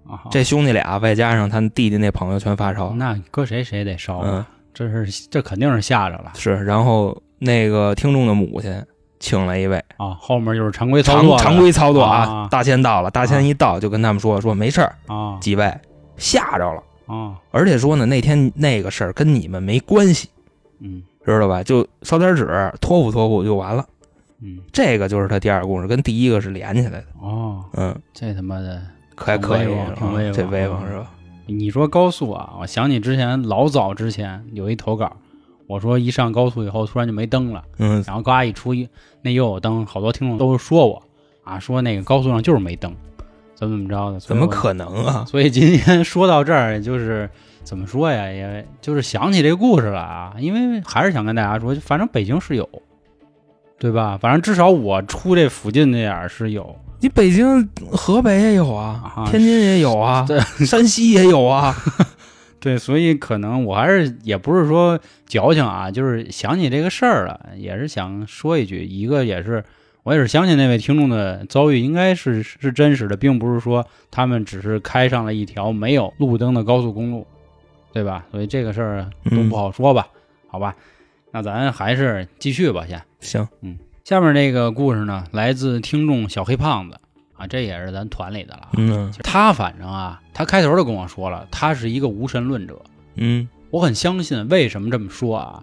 [0.08, 2.92] 啊这兄弟俩外加上他弟弟那朋友全发烧。
[2.94, 6.64] 那搁谁谁得烧嗯啊，，这是这肯定是吓着了是。
[6.64, 8.84] 然后那个听众的母亲
[9.20, 15.72] 请了一位啊，后面就是常规操作了常规操作啊啊，大仙到了，大仙一到就跟他们说说没事儿，啊几位
[16.16, 20.28] 吓着了，啊而且说呢那天那个事儿跟你们没关系，
[20.80, 21.62] 嗯知道吧？
[21.62, 22.46] 就烧点纸
[22.80, 23.86] 托付托付就完了。
[24.42, 27.04] 嗯这个就是他第二个故事，跟第一个是连起来的。
[27.20, 28.82] 哦，嗯，这他妈的，
[29.14, 31.10] 可还可以挺威风，挺威风这威风啊是吧？
[31.46, 35.14] 你说高速啊，我想起之前老早之前有一投稿，
[35.66, 38.88] 我说一上高速以后突然就没灯了，嗯，然后呱一出一
[39.22, 41.02] 那又有灯，好多听众都说我
[41.44, 42.94] 啊，说那个高速上就是没灯，
[43.54, 45.24] 怎么怎么着的，怎么可能啊？
[45.28, 47.28] 所以今天说到这儿，就是
[47.64, 52.68] 怎么说呀，也就是想起这个故事了啊，因为还是想跟大家说，反正北京是有，
[53.80, 54.16] 对吧？
[54.16, 61.74] 反正至少我出这附近那点儿是有，你北京、河北也有啊啊，天津也有啊对， 山西也有啊。
[62.60, 69.64] 对，所以可能我还是也不是说矫情啊，就是想起这个事儿了，也是想说一句，一个也是
[70.02, 77.26] 我也是相信那位听众的遭遇应该是是真实的，并不是说他们只是开上了一条没有路灯的高速公路，
[77.94, 78.26] 对吧？
[78.30, 80.06] 所以这个事儿都嗯不好说吧，
[80.48, 80.76] 好吧？
[81.32, 83.02] 那咱还是继续吧，先。
[83.20, 86.96] 行，嗯下面这个故事呢，来自听众小黑胖子
[87.36, 88.68] 啊，这也是咱团里的了啊。
[88.76, 92.80] 嗯他反正啊，他开头就跟我说了，他是一个无神论者。
[93.14, 95.62] 嗯我很相信，为什么这么说啊？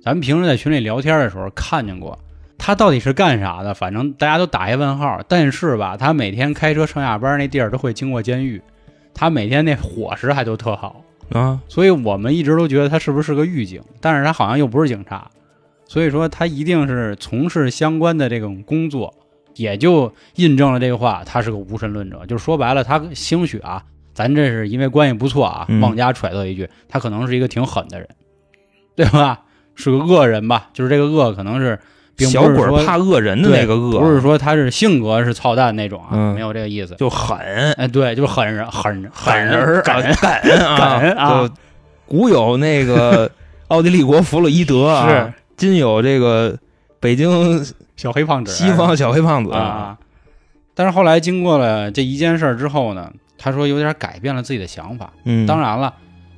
[0.00, 2.16] 咱们平时在群里聊天的时候看见过，
[2.56, 3.74] 他到底是干啥的？
[3.74, 5.20] 反正大家都打一问号。
[5.26, 8.62] 但是吧，他每天开车上下班那地儿都会经过监狱，
[9.12, 15.30] 他每天那伙食还都特好，啊，所以我们一直都觉得他是不是是个狱警，但是他好像又不是警察，
[15.86, 19.14] 所以说他一定是从事相关的这种工作，
[19.56, 22.24] 也就印证了这个话，他是个无神论者。
[22.26, 28.08] 就是说白了，他兴许啊，咱这是因为关系不错啊，嗯妄加揣测一句，他可能是一个挺狠的人，
[28.96, 29.42] 对吧？
[29.74, 30.70] 是个恶人吧？
[30.72, 31.78] 就是这个恶可能是并
[32.26, 36.94] 小鬼怕恶人的那个恶，不是说他是性格是操蛋那种啊，嗯没有这个意思。
[36.96, 37.38] 就狠
[37.74, 41.54] 哎，对，就是狠人，狠人，狠人敢啊敢啊就
[42.06, 43.30] 古有那个
[43.68, 46.56] 奥地利国弗洛伊德啊是，今有这个
[46.98, 47.64] 北京
[47.96, 49.96] 小黑胖子，西方小黑胖子啊。
[50.74, 55.12] 但是后来经过了这一件事儿之后呢，他说有点改变了自己的想法。
[55.24, 55.92] 嗯，当然了，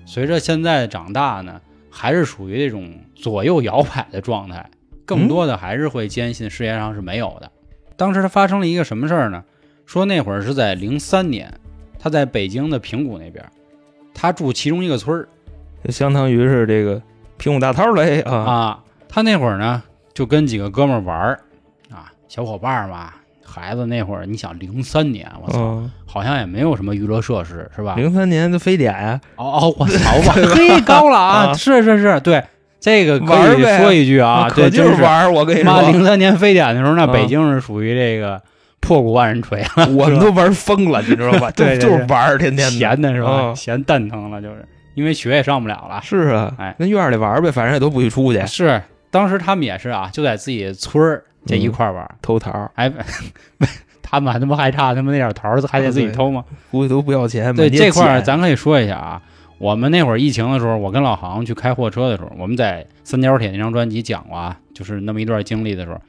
[0.07, 4.69] 随着现在的长大呢，还是属于这种左右摇摆的状态，
[5.17, 7.51] 更多的还是会坚信世界上是没有的。
[7.97, 9.43] 当时他发生了一个什么事儿呢？
[9.85, 11.53] 说那会儿是在零三年，
[11.99, 13.45] 他在北京的平谷那边，
[14.15, 15.29] 他住其中一个村儿
[15.85, 17.03] 就相当于是这个
[17.37, 18.85] 平谷大涛嘞啊，啊。
[19.09, 19.83] 他那会儿呢，
[20.15, 21.41] 就跟几个哥们儿玩儿
[21.91, 23.13] 啊，小伙伴儿嘛，
[23.45, 27.97] 孩子那会儿，你想零三年，我操，嗯，好像也没有什么娱乐设施，是吧？
[27.97, 31.47] 零三年的非典呀，哦哦，我操，我 嘿高了啊！
[31.49, 32.45] 啊是是是，对，
[32.81, 38.41] 这个可以说一句啊，对，可就是是玩儿，我跟你妈，说，零三年非典的时候，那啊北京是属于这个
[38.81, 41.51] 破鼓万人锤了，我们都玩疯了，你知道吧？
[41.55, 42.71] 对就是玩儿，天天。
[42.71, 43.31] 闲的是吧？
[43.31, 44.65] 啊闲蛋疼了，就是
[44.95, 46.01] 因为学也上不了了。
[46.03, 52.91] 是啊，哎跟院儿里玩儿呗，反正也都不许出去，是，当时他们也是啊，就在自己村儿这一块儿玩儿，偷桃儿，哎，
[54.03, 56.43] 他们还他妈还差他们那点桃儿，还得自己偷吗？
[56.71, 57.55] 估计都不要钱。
[57.55, 59.21] 对这块儿，咱可以说一下啊。
[59.61, 66.01] 我们那会儿疫情的时候，我跟老航去开货车的时候，我们在三角铁那张专辑讲过啊，就是那么一段经历的时候，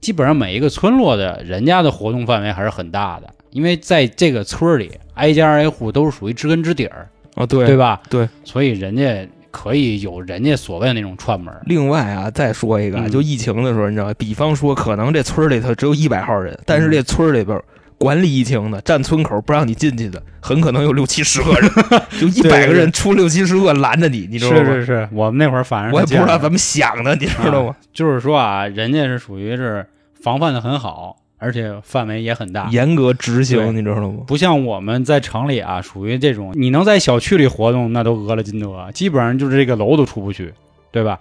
[0.00, 8.00] 基本上每一个村落的人家的活动范围还是很大的，因为在这个村儿里，挨家挨户都是属于知根知底儿，哦，对对吧？
[8.08, 11.52] 对，所以人家可以有人家所谓的那种串门。
[11.66, 14.14] 另外啊，再说一个就疫情的时候，你知道吧？
[14.16, 17.60] 比方说，可能这村里头只有一百号人，但是嗯这村里边
[18.00, 21.70] 管理疫情的，站村口不让你进去的，很可能有六七十个人，
[22.18, 24.56] 就一百个人出六七十个拦着你，你知道吗？
[24.64, 27.76] 是是是，我们那会儿反正我也不知道，怎么想的，你知道吗？
[27.92, 29.86] 就是说啊，人家是属于是
[30.18, 32.68] 防范的很好，而且范围也很大。
[32.70, 34.20] 严格执行，你知道吗？
[34.26, 40.54] 不像我们在城里啊，属于这种你能在小区里活动，那都讹了金德，基本上就是这个楼都出不去，
[40.90, 41.20] 对吧？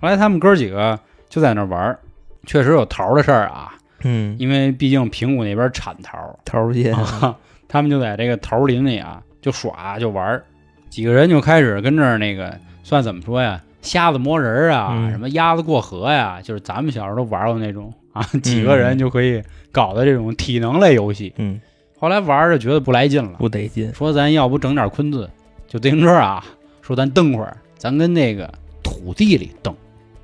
[0.00, 0.98] 后来他们哥几个
[1.28, 1.98] 就在那玩儿，
[2.46, 7.36] 确实有桃的事儿啊，嗯，因为毕竟平谷那边产桃儿，桃儿蟹，啊，
[7.68, 10.44] 他们就在这个桃儿林里啊就耍就玩儿，
[10.88, 15.10] 几个人就开始跟这儿那个算怎么说呀，瞎子摸人儿啊，嗯。
[15.10, 21.32] 什么鸭子过河呀，就是咱们小时候都玩过那种啊，几个人就可以搞的这种体能类游戏。
[21.36, 21.60] 嗯，
[21.98, 23.92] 后来玩着觉得不来劲了，不得劲。
[23.94, 25.28] 说咱要不整点昆字，
[25.66, 26.44] 就自行车啊，
[26.82, 29.74] 说咱蹬会儿，咱跟那个土地里蹬。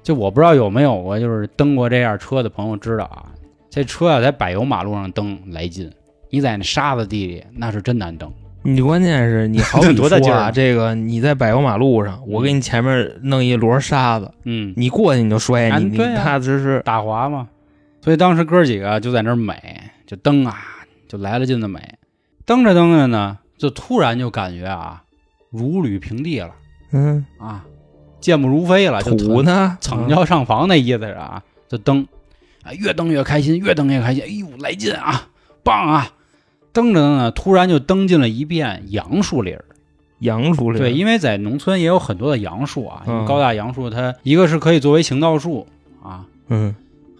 [0.02, 3.26] 就我不知道有没有过，就是蹬过这样车的朋友知道啊，
[3.74, 5.90] 这车啊在柏油马路上蹬来劲，
[6.28, 8.30] 你在那沙子地里那是真难蹬。
[8.64, 17.48] 你关键是你好 比说啊，这个你在柏油马路上，我给你前面弄一摞沙子，嗯，你过去你就摔，你对啊踏实实，打滑嘛。
[18.02, 19.54] 所以当时哥几个就在那儿美，
[20.06, 20.54] 就蹬啊，
[21.08, 21.80] 就来了劲的美。
[22.44, 25.02] 蹬着蹬着呢，就突然就感觉啊，
[25.50, 26.50] 如履平地了
[26.92, 27.64] 嗯，啊，
[28.20, 32.06] 健步如飞了，就土呢，蹭蹻上房那意思是啊，就蹬，
[32.62, 35.28] 啊，越蹬越开心，越蹬越开心，哎呦，来劲啊，
[35.62, 36.10] 棒啊！
[36.72, 39.64] 蹬着蹬着，突然就蹬进了一片杨树林儿。
[40.20, 45.66] 杨树林，对，因为在农村也有很多的杨树啊，因为嗯高大杨树它一个是可以作为行道树
[46.02, 46.74] 啊，嗯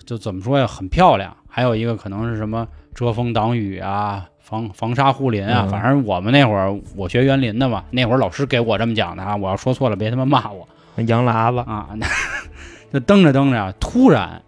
[0.07, 5.65] 就怎么说呀，很漂亮；还有一个可能是什么遮风挡雨啊，防防沙护林啊。
[5.67, 10.69] 嗯反正我们那会儿我学园林的嘛，那会儿老师给我这么讲的啊，我要说错了别他妈骂我。
[11.07, 12.07] 杨喇子，啊，那
[12.93, 14.41] 就蹬着蹬着，突然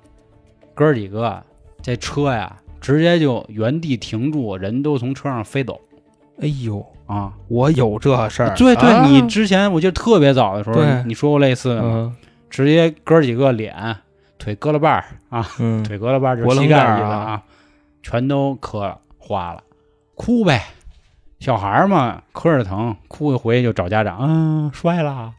[0.75, 1.43] 哥儿几个
[1.83, 5.81] 这车呀，直接就原地停住，人都从车上飞走
[6.41, 7.33] 哎呦，啊！
[7.49, 12.17] 我有这事儿，对对，啊你之前我记得特别早的时候，你说过类似的嘛，嗯
[12.51, 13.97] 直接哥儿几个脸、
[14.39, 17.43] 腿割了半儿啊，嗯，腿割了半儿就是膝盖啊啊，
[18.03, 19.63] 全都磕了花了，
[20.15, 20.63] 哭呗。
[21.41, 25.33] 小孩儿嘛，磕着疼，哭一回就找家长，嗯，摔了。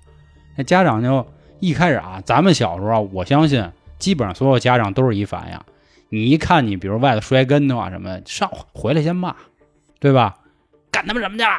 [0.56, 1.26] 那家长就
[1.60, 3.65] 一开始啊，咱们小时候啊，我相信
[4.06, 5.60] 基本上所有家长都是一反应，
[6.10, 9.34] 你一看你比如外头摔跟头啊什么，上回来先骂，
[10.00, 10.36] 对吧？
[10.91, 11.50] 干他妈什么去了？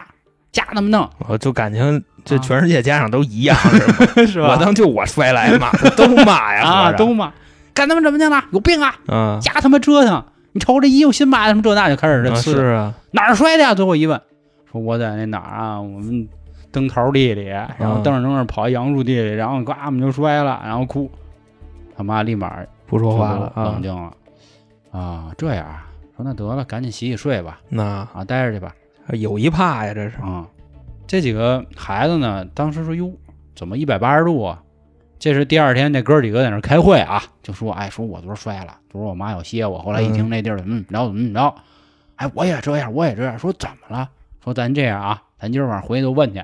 [0.53, 3.57] 家他妈弄，我就感情这啊全世界家长都一样，
[4.29, 4.51] 是吧？
[4.51, 7.33] 我当就我摔来骂， 都骂呀，啊，都骂，
[7.75, 8.45] 干他妈什么去了？
[8.53, 8.95] 有病啊！
[9.09, 10.25] 啊，瞎他妈折腾！
[10.53, 13.75] 你瞅这衣服新买的什么这那就开始这啊、是啊，哪儿摔的呀？
[13.75, 14.23] 最后一问，
[14.71, 16.29] 说我在那哪儿啊，我们
[16.71, 21.11] 蹬头地里，然后嗯蹬着蹬着跑一杨树地里，然后呱我们就摔了，然后哭，
[21.97, 24.13] 他妈立马不说话了冷，静了。
[24.91, 27.83] 啊，这样啊，说那得了，赶紧洗洗睡吧，那
[28.13, 28.75] 啊，待着去吧，
[29.13, 30.47] 有一怕呀，这是，啊，
[31.07, 33.13] 这几个孩子呢，当时说哟，
[33.55, 34.63] 怎么一百八十度啊？
[35.19, 41.55] 这是第二天，这哥几个在那开会啊，就说，哎，说我昨儿摔了，昨儿我妈要歇我，后来一听那地儿怎么怎么着怎么怎么着，
[42.17, 44.09] 哎，我也这样，我也这样，说怎么了？
[44.45, 46.43] 说咱这样啊，咱今儿晚上回去就问去，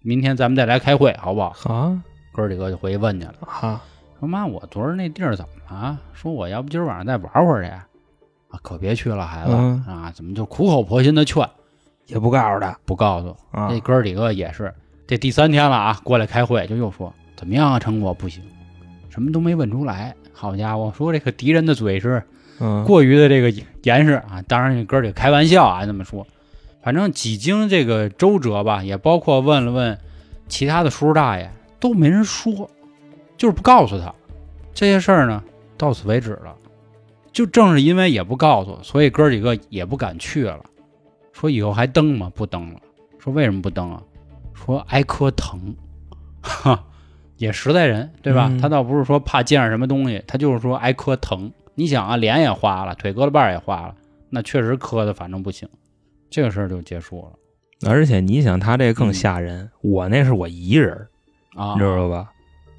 [0.00, 1.72] 明天咱们再来开会，好不好？
[1.72, 3.82] 啊哥几个就回去问去了，啊，
[4.20, 5.98] 说妈，我昨儿那地儿怎么了？
[6.12, 7.70] 说我要不今儿晚上再玩会儿去？
[7.70, 11.48] 啊，可别去了，孩子、嗯啊，怎么就苦口婆心的劝，
[12.04, 13.34] 也不告诉他不告诉。
[13.50, 14.74] 啊这，哥儿几个也是，
[15.06, 18.42] 这第三天了啊，过来开会就又说怎么样啊，成果不行，
[19.08, 20.14] 什么都没问出来。
[20.34, 22.22] 好家伙，说这个敌人的嘴是
[22.58, 23.50] 嗯，过于的这个
[23.84, 26.26] 严实啊，当然这哥儿几个开玩笑啊，这么说。
[26.82, 29.96] 反正几经这个周折吧，也包括问了问
[30.46, 32.70] 其他的叔叔大爷，都没人说，
[33.40, 34.14] 就是不告诉他
[34.74, 35.42] 这些事儿呢，
[35.78, 36.54] 到此为止了。
[37.32, 40.60] 就正是因为也不告诉，所以哥几个也不敢去了。
[41.32, 42.30] 说以后还登吗？
[42.34, 42.78] 不登了。
[43.18, 44.02] 说为什么不登啊？
[44.52, 45.74] 说挨磕疼，
[46.42, 46.84] 哈，
[47.38, 48.48] 也实在人，对吧？
[48.50, 51.50] 嗯他倒不是说怕见上什么东西，他就是说挨磕疼。
[51.74, 53.94] 你想啊，脸也花了，腿胳膊瓣儿也花了，
[54.28, 55.66] 那确实磕的反正不行。
[56.28, 61.08] 这个事儿就结束了而且你想，他这更吓人，我那是我一人儿，
[61.54, 62.30] 啊，你知道吧？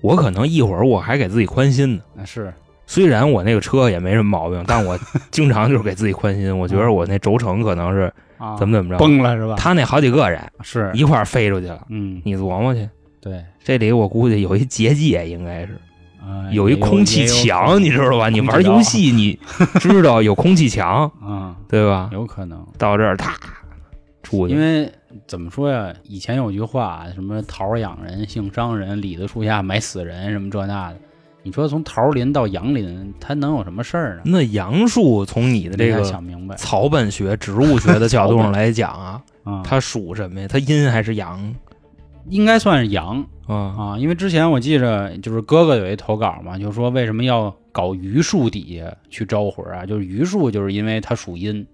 [0.02, 2.02] 我可能一会儿我还给自己宽心呢。
[2.16, 2.54] 那是
[2.86, 4.98] 虽然我那个车也没什么毛病，但我
[5.32, 6.58] 经常就是给自己宽心。
[6.58, 9.56] 我觉得我那轴承可能是啊，怎么怎么着，崩了是吧？
[9.58, 12.90] 他那好几个人是一块儿飞出去了，嗯，你琢磨去。
[13.22, 15.78] 对，这里我估计有一结界，应该是
[16.20, 18.30] 啊有一空气墙，你知道吧？
[18.30, 19.40] 你玩游，戏你
[19.80, 22.10] 知道有空气墙，嗯，对吧？
[22.12, 23.36] 有可能到这儿，啪，
[24.24, 24.56] 出去。
[24.56, 24.92] 因为
[25.28, 25.94] 怎么说呀？
[26.04, 30.98] 以前有句话，什么桃儿养人，性伤人，李子树下埋死人，什么这那的。
[31.44, 34.22] 你说从桃林到杨林，它能有什么事儿呢？
[34.26, 40.48] 那杨树从你的这个想明白草本学、植物学的角度上来讲啊， 啊，它属什么呀？
[40.48, 41.56] 它阴还是阳
[42.30, 43.56] 应该算是阳啊？
[43.56, 49.84] 啊，因为之前我记着就是哥哥有一投稿嘛，就说为什么要搞榆树底下去招魂啊？
[49.84, 51.66] 就是榆树，就是因为它属阴，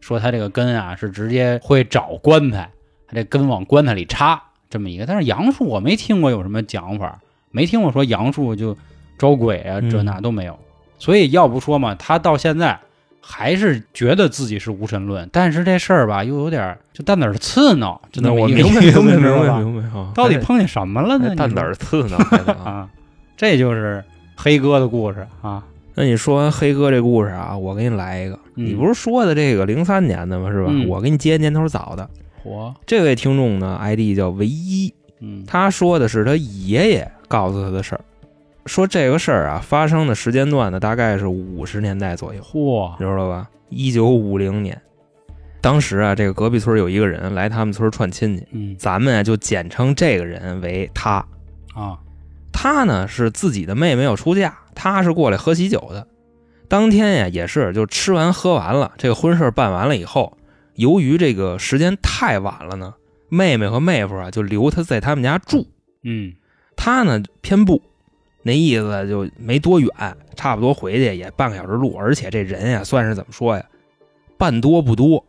[0.00, 2.83] 说它这个根啊是直接会找棺材，它
[3.14, 5.06] 这根往棺材里插这么一个。
[5.06, 8.76] 但是杨树我没听过有什么讲法，没听过说杨树就
[9.16, 10.58] 招鬼啊，嗯这那都没有。
[10.98, 12.78] 所以要不说嘛，他到现在
[13.20, 20.12] 还是觉得自己是无神论，但是这事儿吧又有点就蛋子儿刺挠，真的我明白明白明白明白啊！
[20.14, 21.28] 到底碰见什么了呢？
[21.30, 22.16] 哎蛋你说子儿 刺呢？
[22.18, 22.88] 还得啊啊，
[23.36, 24.04] 这就是
[24.36, 25.64] 黑哥的故事啊。
[25.94, 28.38] 那你说完黑哥这故事啊，我给你来一个。
[28.56, 30.50] 嗯你不是说的这个零三年的吗？
[30.50, 30.68] 是吧？
[30.70, 32.08] 嗯我给你接年头早的。
[32.44, 38.00] 火，这位听众呢，ID 叫唯一，嗯他说的是他爷爷告诉他的事儿。
[38.66, 43.48] 说这个事儿啊，发生的时间段呢，大概是五十年代左右，嚯，知道吧？
[43.70, 44.80] 一九五零年，
[45.60, 51.24] 当时啊，这个隔壁村有一个人来他们村串亲戚，嗯咱们啊就简称这个人为他。
[51.74, 51.98] 啊，
[52.52, 56.06] 他呢是自己的妹妹要出嫁，他是过来喝喜酒的。
[56.68, 60.36] 当天呀也是就吃完喝完了，这个婚事办完了以后，
[60.74, 62.94] 由于这个时间太晚了呢，
[63.28, 65.66] 妹妹和妹夫啊就留他在他们家住，
[66.02, 66.34] 嗯。
[66.76, 67.80] 他呢偏不，
[68.42, 69.90] 那意思就没多远，
[70.34, 73.64] 差不多回去也半个小时路，而且这人呀算是怎么说呀，
[74.36, 75.24] 半多不多，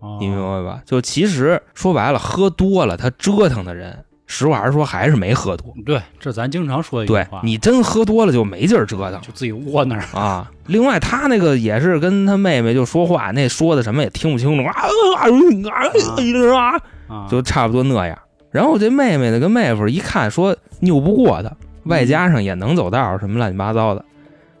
[0.00, 0.16] 哦。
[0.20, 0.82] 你明白吧？
[0.86, 5.72] 就其实说白了，喝多了他折腾的人，实话实说还是没喝多。
[5.84, 10.50] 对，这咱经常说一句对话，你真喝多了就没劲儿折腾就自己窝那儿，啊。
[10.66, 14.74] 另外，他那个也是跟他妹妹就说话，那说的什么也听不清楚啊
[15.16, 15.26] 啊
[16.50, 18.18] 啊，啊，就差不多那样。
[18.50, 21.52] 然后这妹妹呢跟妹夫一看说拗不过他，
[21.84, 24.04] 外加上也能走道，什么乱七八糟的。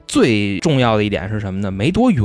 [0.06, 1.70] 最重要的一点是什么呢？
[1.70, 2.24] 没多远。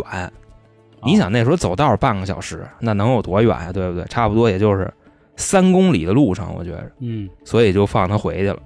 [1.03, 4.05] 你想那时候走道半个小时，那能有多远呀、对不对？
[4.05, 4.93] 差不多也就是
[5.41, 6.89] 三公里的路程，我觉着。
[6.99, 8.59] 嗯所以就放他回去了。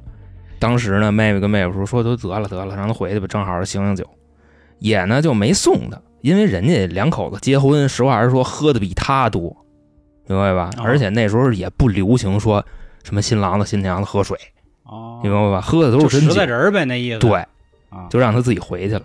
[0.60, 4.08] 当时呢，妹妹跟妹夫说说都得了得了，让他回去吧，正好醒醒酒。
[4.80, 9.56] 也呢就没送他，因为人家两口子结婚，实话实说，喝的比他多，
[10.28, 10.70] 明白吧？
[10.78, 12.64] 哦而且那时候也不流行说
[13.04, 14.38] 什么新郎子新娘子喝水，
[14.84, 15.62] 哦，明白吧？
[15.62, 16.46] 喝的都是实在。
[16.46, 17.38] 人呗，那意思，对，
[17.90, 19.02] 啊，就让他自己回去了。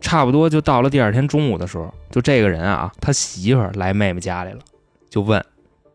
[0.00, 4.58] 差不多就到了第二天中午的时候，就这个人啊，他媳妇来妹妹家里了，
[5.08, 5.44] 就问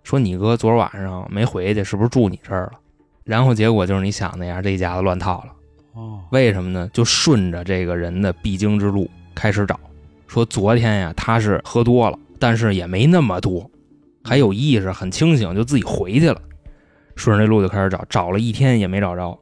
[0.08, 2.80] 说：“你哥昨儿晚上没回去，是不是住你这儿了？”
[3.26, 5.54] 然后结果就是你想那样，这一家子乱套了。
[5.96, 6.90] 哦，为什么呢？
[6.94, 9.78] 就顺着这个人的必经之路开始找，
[10.26, 13.70] 说昨天呀他是喝多了，但是也没那么多，
[14.24, 16.42] 还有意识，很清醒，就自己回去了。
[17.18, 19.38] 顺着这路就开始找，找了一天也没找着，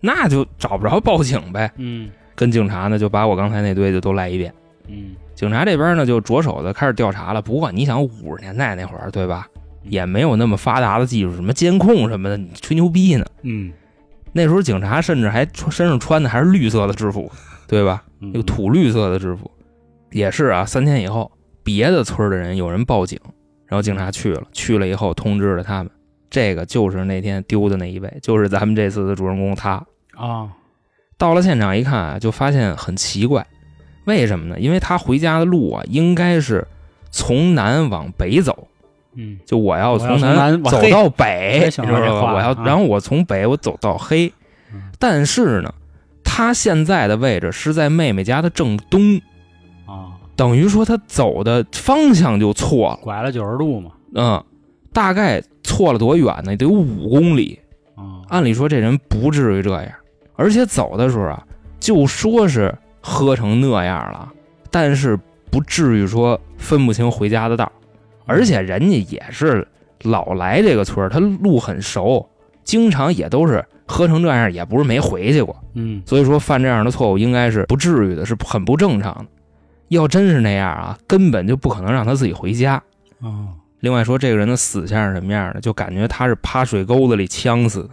[0.00, 1.72] 那就找不着报警呗。
[1.78, 4.54] 嗯跟警察呢就把我刚才那堆就都来一遍。
[4.86, 7.42] 嗯警察这边呢就着手的开始调查了。
[7.42, 9.48] 不过你想五十年代那会儿对吧，
[9.88, 13.24] 也没有那么发达的技术，什么监控什么的，你吹牛逼呢？
[13.42, 13.72] 嗯，
[14.32, 17.30] 那时候警察甚至还穿身上穿的还是绿色的制服，
[17.66, 18.04] 对吧？
[18.18, 19.50] 那那个土绿色的制服，
[20.10, 20.64] 也是啊。
[20.64, 21.30] 三天以后，
[21.62, 23.18] 别的村的人有人报警，
[23.66, 25.90] 然后警察去了，去了以后通知了他们，
[26.30, 29.84] 这个就是那天丢的那一位，就是咱们这次的主人公他。
[30.16, 30.50] 啊，
[31.18, 33.46] 到了现场一看啊，就发现很奇怪，
[34.06, 34.58] 为什么呢？
[34.58, 36.66] 因为他回家的路啊，应该是
[37.10, 38.66] 从南往北走，
[39.16, 39.38] 嗯。
[39.44, 42.34] 就我要从从南走到北，你知道吧？
[42.34, 44.32] 我要，然后我从北我走到黑
[44.72, 45.72] 嗯，但是呢，
[46.22, 49.20] 他现在的位置是在妹妹家的正东，
[49.86, 54.44] 啊，等于说他走的方向就错了，拐了九十度嘛，嗯，
[54.92, 56.56] 大概错了多远呢？
[56.56, 57.58] 得有五公里。
[57.94, 59.90] 啊，按理说这人不至于这样，
[60.34, 61.42] 而且走的时候啊，
[61.80, 64.30] 就说是喝成那样了，
[64.70, 65.18] 但是
[65.50, 67.72] 不至于说分不清回家的道。
[68.26, 69.66] 而且人家也是
[70.02, 72.28] 老来这个村儿，他路很熟，
[72.64, 75.56] 经常也都是喝成这样，也不是没回去过。
[75.74, 79.26] 嗯所以说犯这样的错误应该是不至于的，是很不正常的。
[79.88, 82.74] 要真是那样啊，根本就不可能让他自己回家。
[83.20, 83.48] 啊
[83.80, 85.60] 另外说，这个人的死相是什么样的？
[85.60, 87.90] 就感觉他是趴水沟子里呛死的。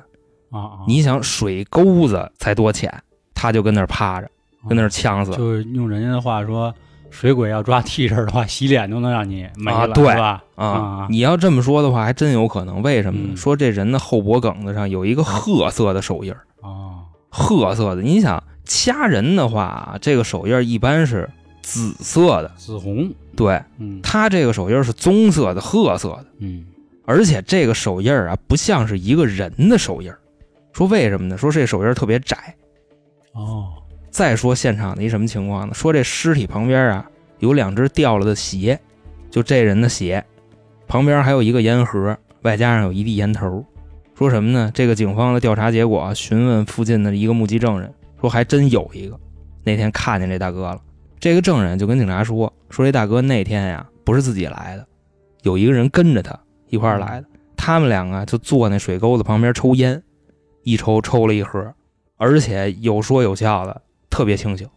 [0.49, 2.91] 啊啊，你想水沟子才多浅，
[3.36, 4.29] 他就跟那儿趴着，
[4.67, 5.34] 跟那儿呛死。
[5.34, 6.73] 就是用人家的话说，
[7.14, 10.43] 水鬼要抓替身的话，洗脸都能让你没了，啊对是吧？
[10.55, 12.82] 啊啊，你要这么说的话，还真有可能。
[12.82, 13.28] 为什么呢？
[13.34, 18.01] 嗯说这人的后脖梗子上有一个褐色的手印儿，啊，褐色的。
[18.01, 21.30] 你想掐人的话，这个手印儿一般是
[21.61, 26.26] 紫色的，紫红，对嗯他这个手印儿是棕色的、褐色的。
[26.39, 26.66] 嗯
[27.05, 30.18] 而且这个手印儿啊，不像是一个人的手印儿。
[30.72, 31.38] 说为什么呢？
[31.38, 32.55] 说这手印儿特别窄。
[33.34, 33.74] 哦，
[34.14, 35.74] 再说现场的一什么情况呢？
[35.74, 37.09] 说这尸体旁边啊
[37.39, 38.80] 有两只掉了的鞋，
[39.32, 40.24] 就这人的鞋，
[40.88, 43.66] 旁边还有一个烟盒，外加上有一地烟头。
[44.14, 44.70] 说什么呢？
[44.72, 47.91] 这个警方的调查结果，询问附近的一个目击证人，
[48.22, 49.20] 说还真有一个
[49.64, 50.80] 那天看见这大哥了。
[51.20, 54.86] 这个证人就跟警察说，说这大哥那天呀不是自己来的，
[55.41, 56.39] 有一个人跟着他
[56.70, 57.28] 一块来的。
[57.57, 60.03] 他们两个就坐那水沟子旁边抽烟，
[60.61, 61.74] 一抽抽了一盒，
[62.18, 63.82] 而且有说有笑的，
[64.14, 64.70] 特别清醒。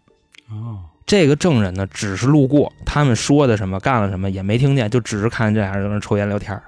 [0.49, 6.63] 哦，这个证人呢，只是路过，他们说的什么，干了什么也没听见，就只是看这俩人在那抽烟聊天儿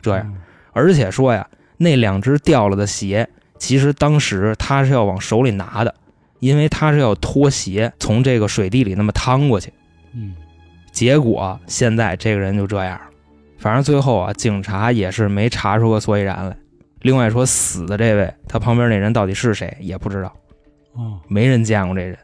[0.00, 0.34] 这样。
[0.72, 1.46] 而且说呀，
[1.76, 5.94] 那两只掉了的鞋，其实当时他是要往手里拿的，
[6.40, 9.70] 因为他是要脱鞋从这个水地里那么趟过去。
[10.14, 10.34] 嗯，
[10.92, 13.10] 结果现在这个人就这样了，
[13.58, 16.56] 反正最后啊，警察也是没查出个所以然来。
[17.02, 20.32] 另外说死的这位，他旁边那人到底是谁也不知道，
[20.96, 22.18] 哦，没人见过这人，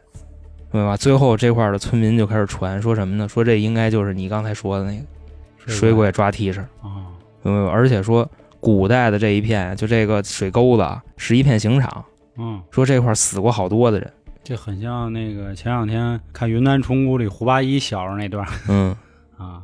[0.71, 0.97] 明白吧？
[0.97, 3.27] 最后这块的村民就开始传说什么呢？
[3.27, 5.05] 说这应该就是你刚才说的那个
[5.71, 7.07] 水鬼抓替身，啊，
[7.43, 7.71] 明白吧？
[7.71, 12.03] 而且说古代的这一片，就这个水沟子啊，是一片刑场，
[12.37, 14.11] 嗯，说这块死过好多的人，
[14.43, 18.95] 这很像那个前两天看云南虫谷里胡八一小时候那段嗯。
[19.35, 19.63] 啊，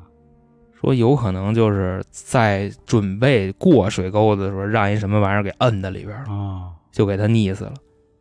[0.79, 7.73] 说有可能就是在准备过水沟子的时候，让一什么玩意儿给摁在里边了，啊，就给他溺死了。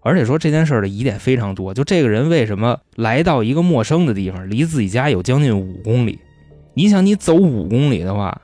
[0.09, 6.19] 而且说这件事儿的疑点非常多，就这个人为什么来到一个陌生的地方，离自己家有将近五公里？
[6.73, 8.41] 你想，你走五公里的话，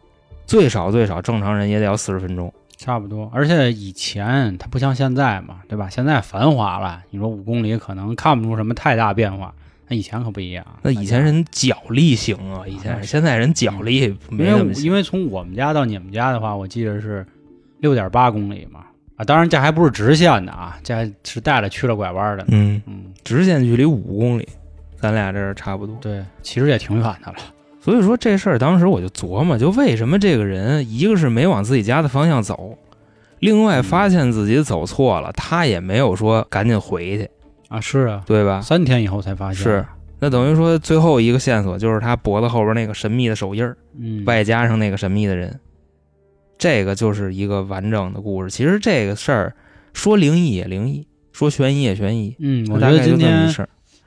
[0.46, 2.52] 最少最少正常人也得要四十分钟。
[2.76, 3.30] 差不多。
[3.32, 5.88] 而且以前它不像现在嘛，对吧？
[5.88, 9.54] 现在繁华了，你说五公里可能看不出什么太大变化，
[9.88, 10.66] 那以前可不一样。
[10.82, 14.84] 那以前人脚力行啊，以前现在人脚力没那么行。
[14.84, 17.24] 因为从我们家到你们家的话，我记得是
[17.78, 18.84] 六点八公里嘛。
[19.16, 22.44] 啊，当然这还不是直线的啊，这还是带了曲了拐弯的。
[22.48, 24.48] 嗯，嗯，直线距离五公里，
[24.98, 25.96] 咱俩这是差不多。
[26.00, 27.38] 对，其实也挺远的了。
[27.80, 32.76] 所以说这事儿当时我就琢磨，就为什么这个人一个是没往自己家的方向走，
[33.40, 37.30] 另外发现自己走错了，他也没有说赶紧回去，
[37.68, 38.62] 啊，是啊，对吧？
[38.62, 39.62] 三天以后才发现。
[39.62, 39.84] 是，
[40.18, 45.60] 那等于说最后一个线索就是他脖子后边那个神秘的手印儿，嗯，外加上那个神秘的人，
[46.58, 48.50] 这个就是一个完整的故事。
[48.50, 49.54] 其实这个事儿
[49.92, 52.36] 说灵异也灵异，说悬疑也悬疑。
[52.38, 53.48] 嗯，我觉得今天。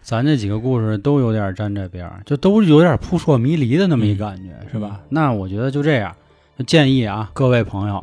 [0.02, 5.02] 咱这几个故事都有点沾这边儿，就都有点扑朔迷离的那么一感觉，是吧？
[5.10, 6.16] 那我觉得就这样，
[6.58, 8.02] 就建议啊，各位朋友，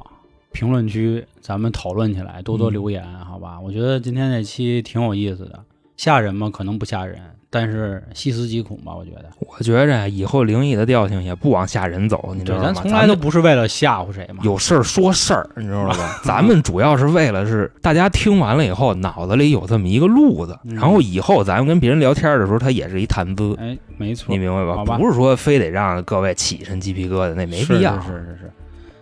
[0.53, 3.59] 评论区咱们讨论起来，多多留言，好吧？
[3.59, 5.65] 我觉得今天这期挺有意思的，
[5.97, 6.51] 吓人吗？
[6.53, 7.19] 可能不吓人，
[7.55, 9.27] 但是细思极恐吧，我觉得。
[9.39, 12.65] 我觉着，以后灵异的调性也不往吓人走，你知，道吗？
[12.65, 14.43] 咱从来都不是为了吓唬谁嘛。
[14.43, 16.19] 有事儿说事儿，你知道吧？
[16.25, 27.95] 咱们主要是为了是大家听完了以后，脑子里有这么一个路子，嗯然后以后咱们跟别人聊天的时候，它也是一谈资，哎，没错你，明白好吧不是说非得让各位起身鸡皮疙瘩，那没必要。
[28.01, 28.53] 是是是是是。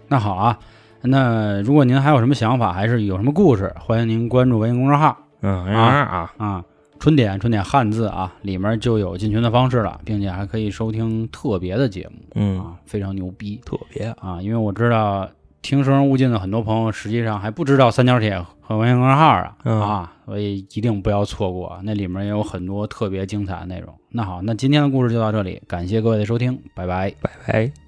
[0.09, 0.59] 那好啊，
[1.00, 6.64] 那如果您还有什么想法，还是有什么故事，欢迎您关注微信公众号嗯啊啊，啊，
[7.03, 14.40] 春点春点汉字啊，里面就有进群的方式了，并且还可以收听特别的节目嗯，啊，非常牛逼特别啊！
[14.40, 15.28] 因为我知道
[15.62, 23.92] 听生人勿近的很多朋友，实际上还不知道三角铁和微信公众号啊、嗯啊，所以一定不要错过，那里面也有很多特别精彩的内容。
[24.11, 27.12] 那好，那今天的故事就到这里，感谢各位的收听，拜拜。
[27.20, 27.82] 拜拜。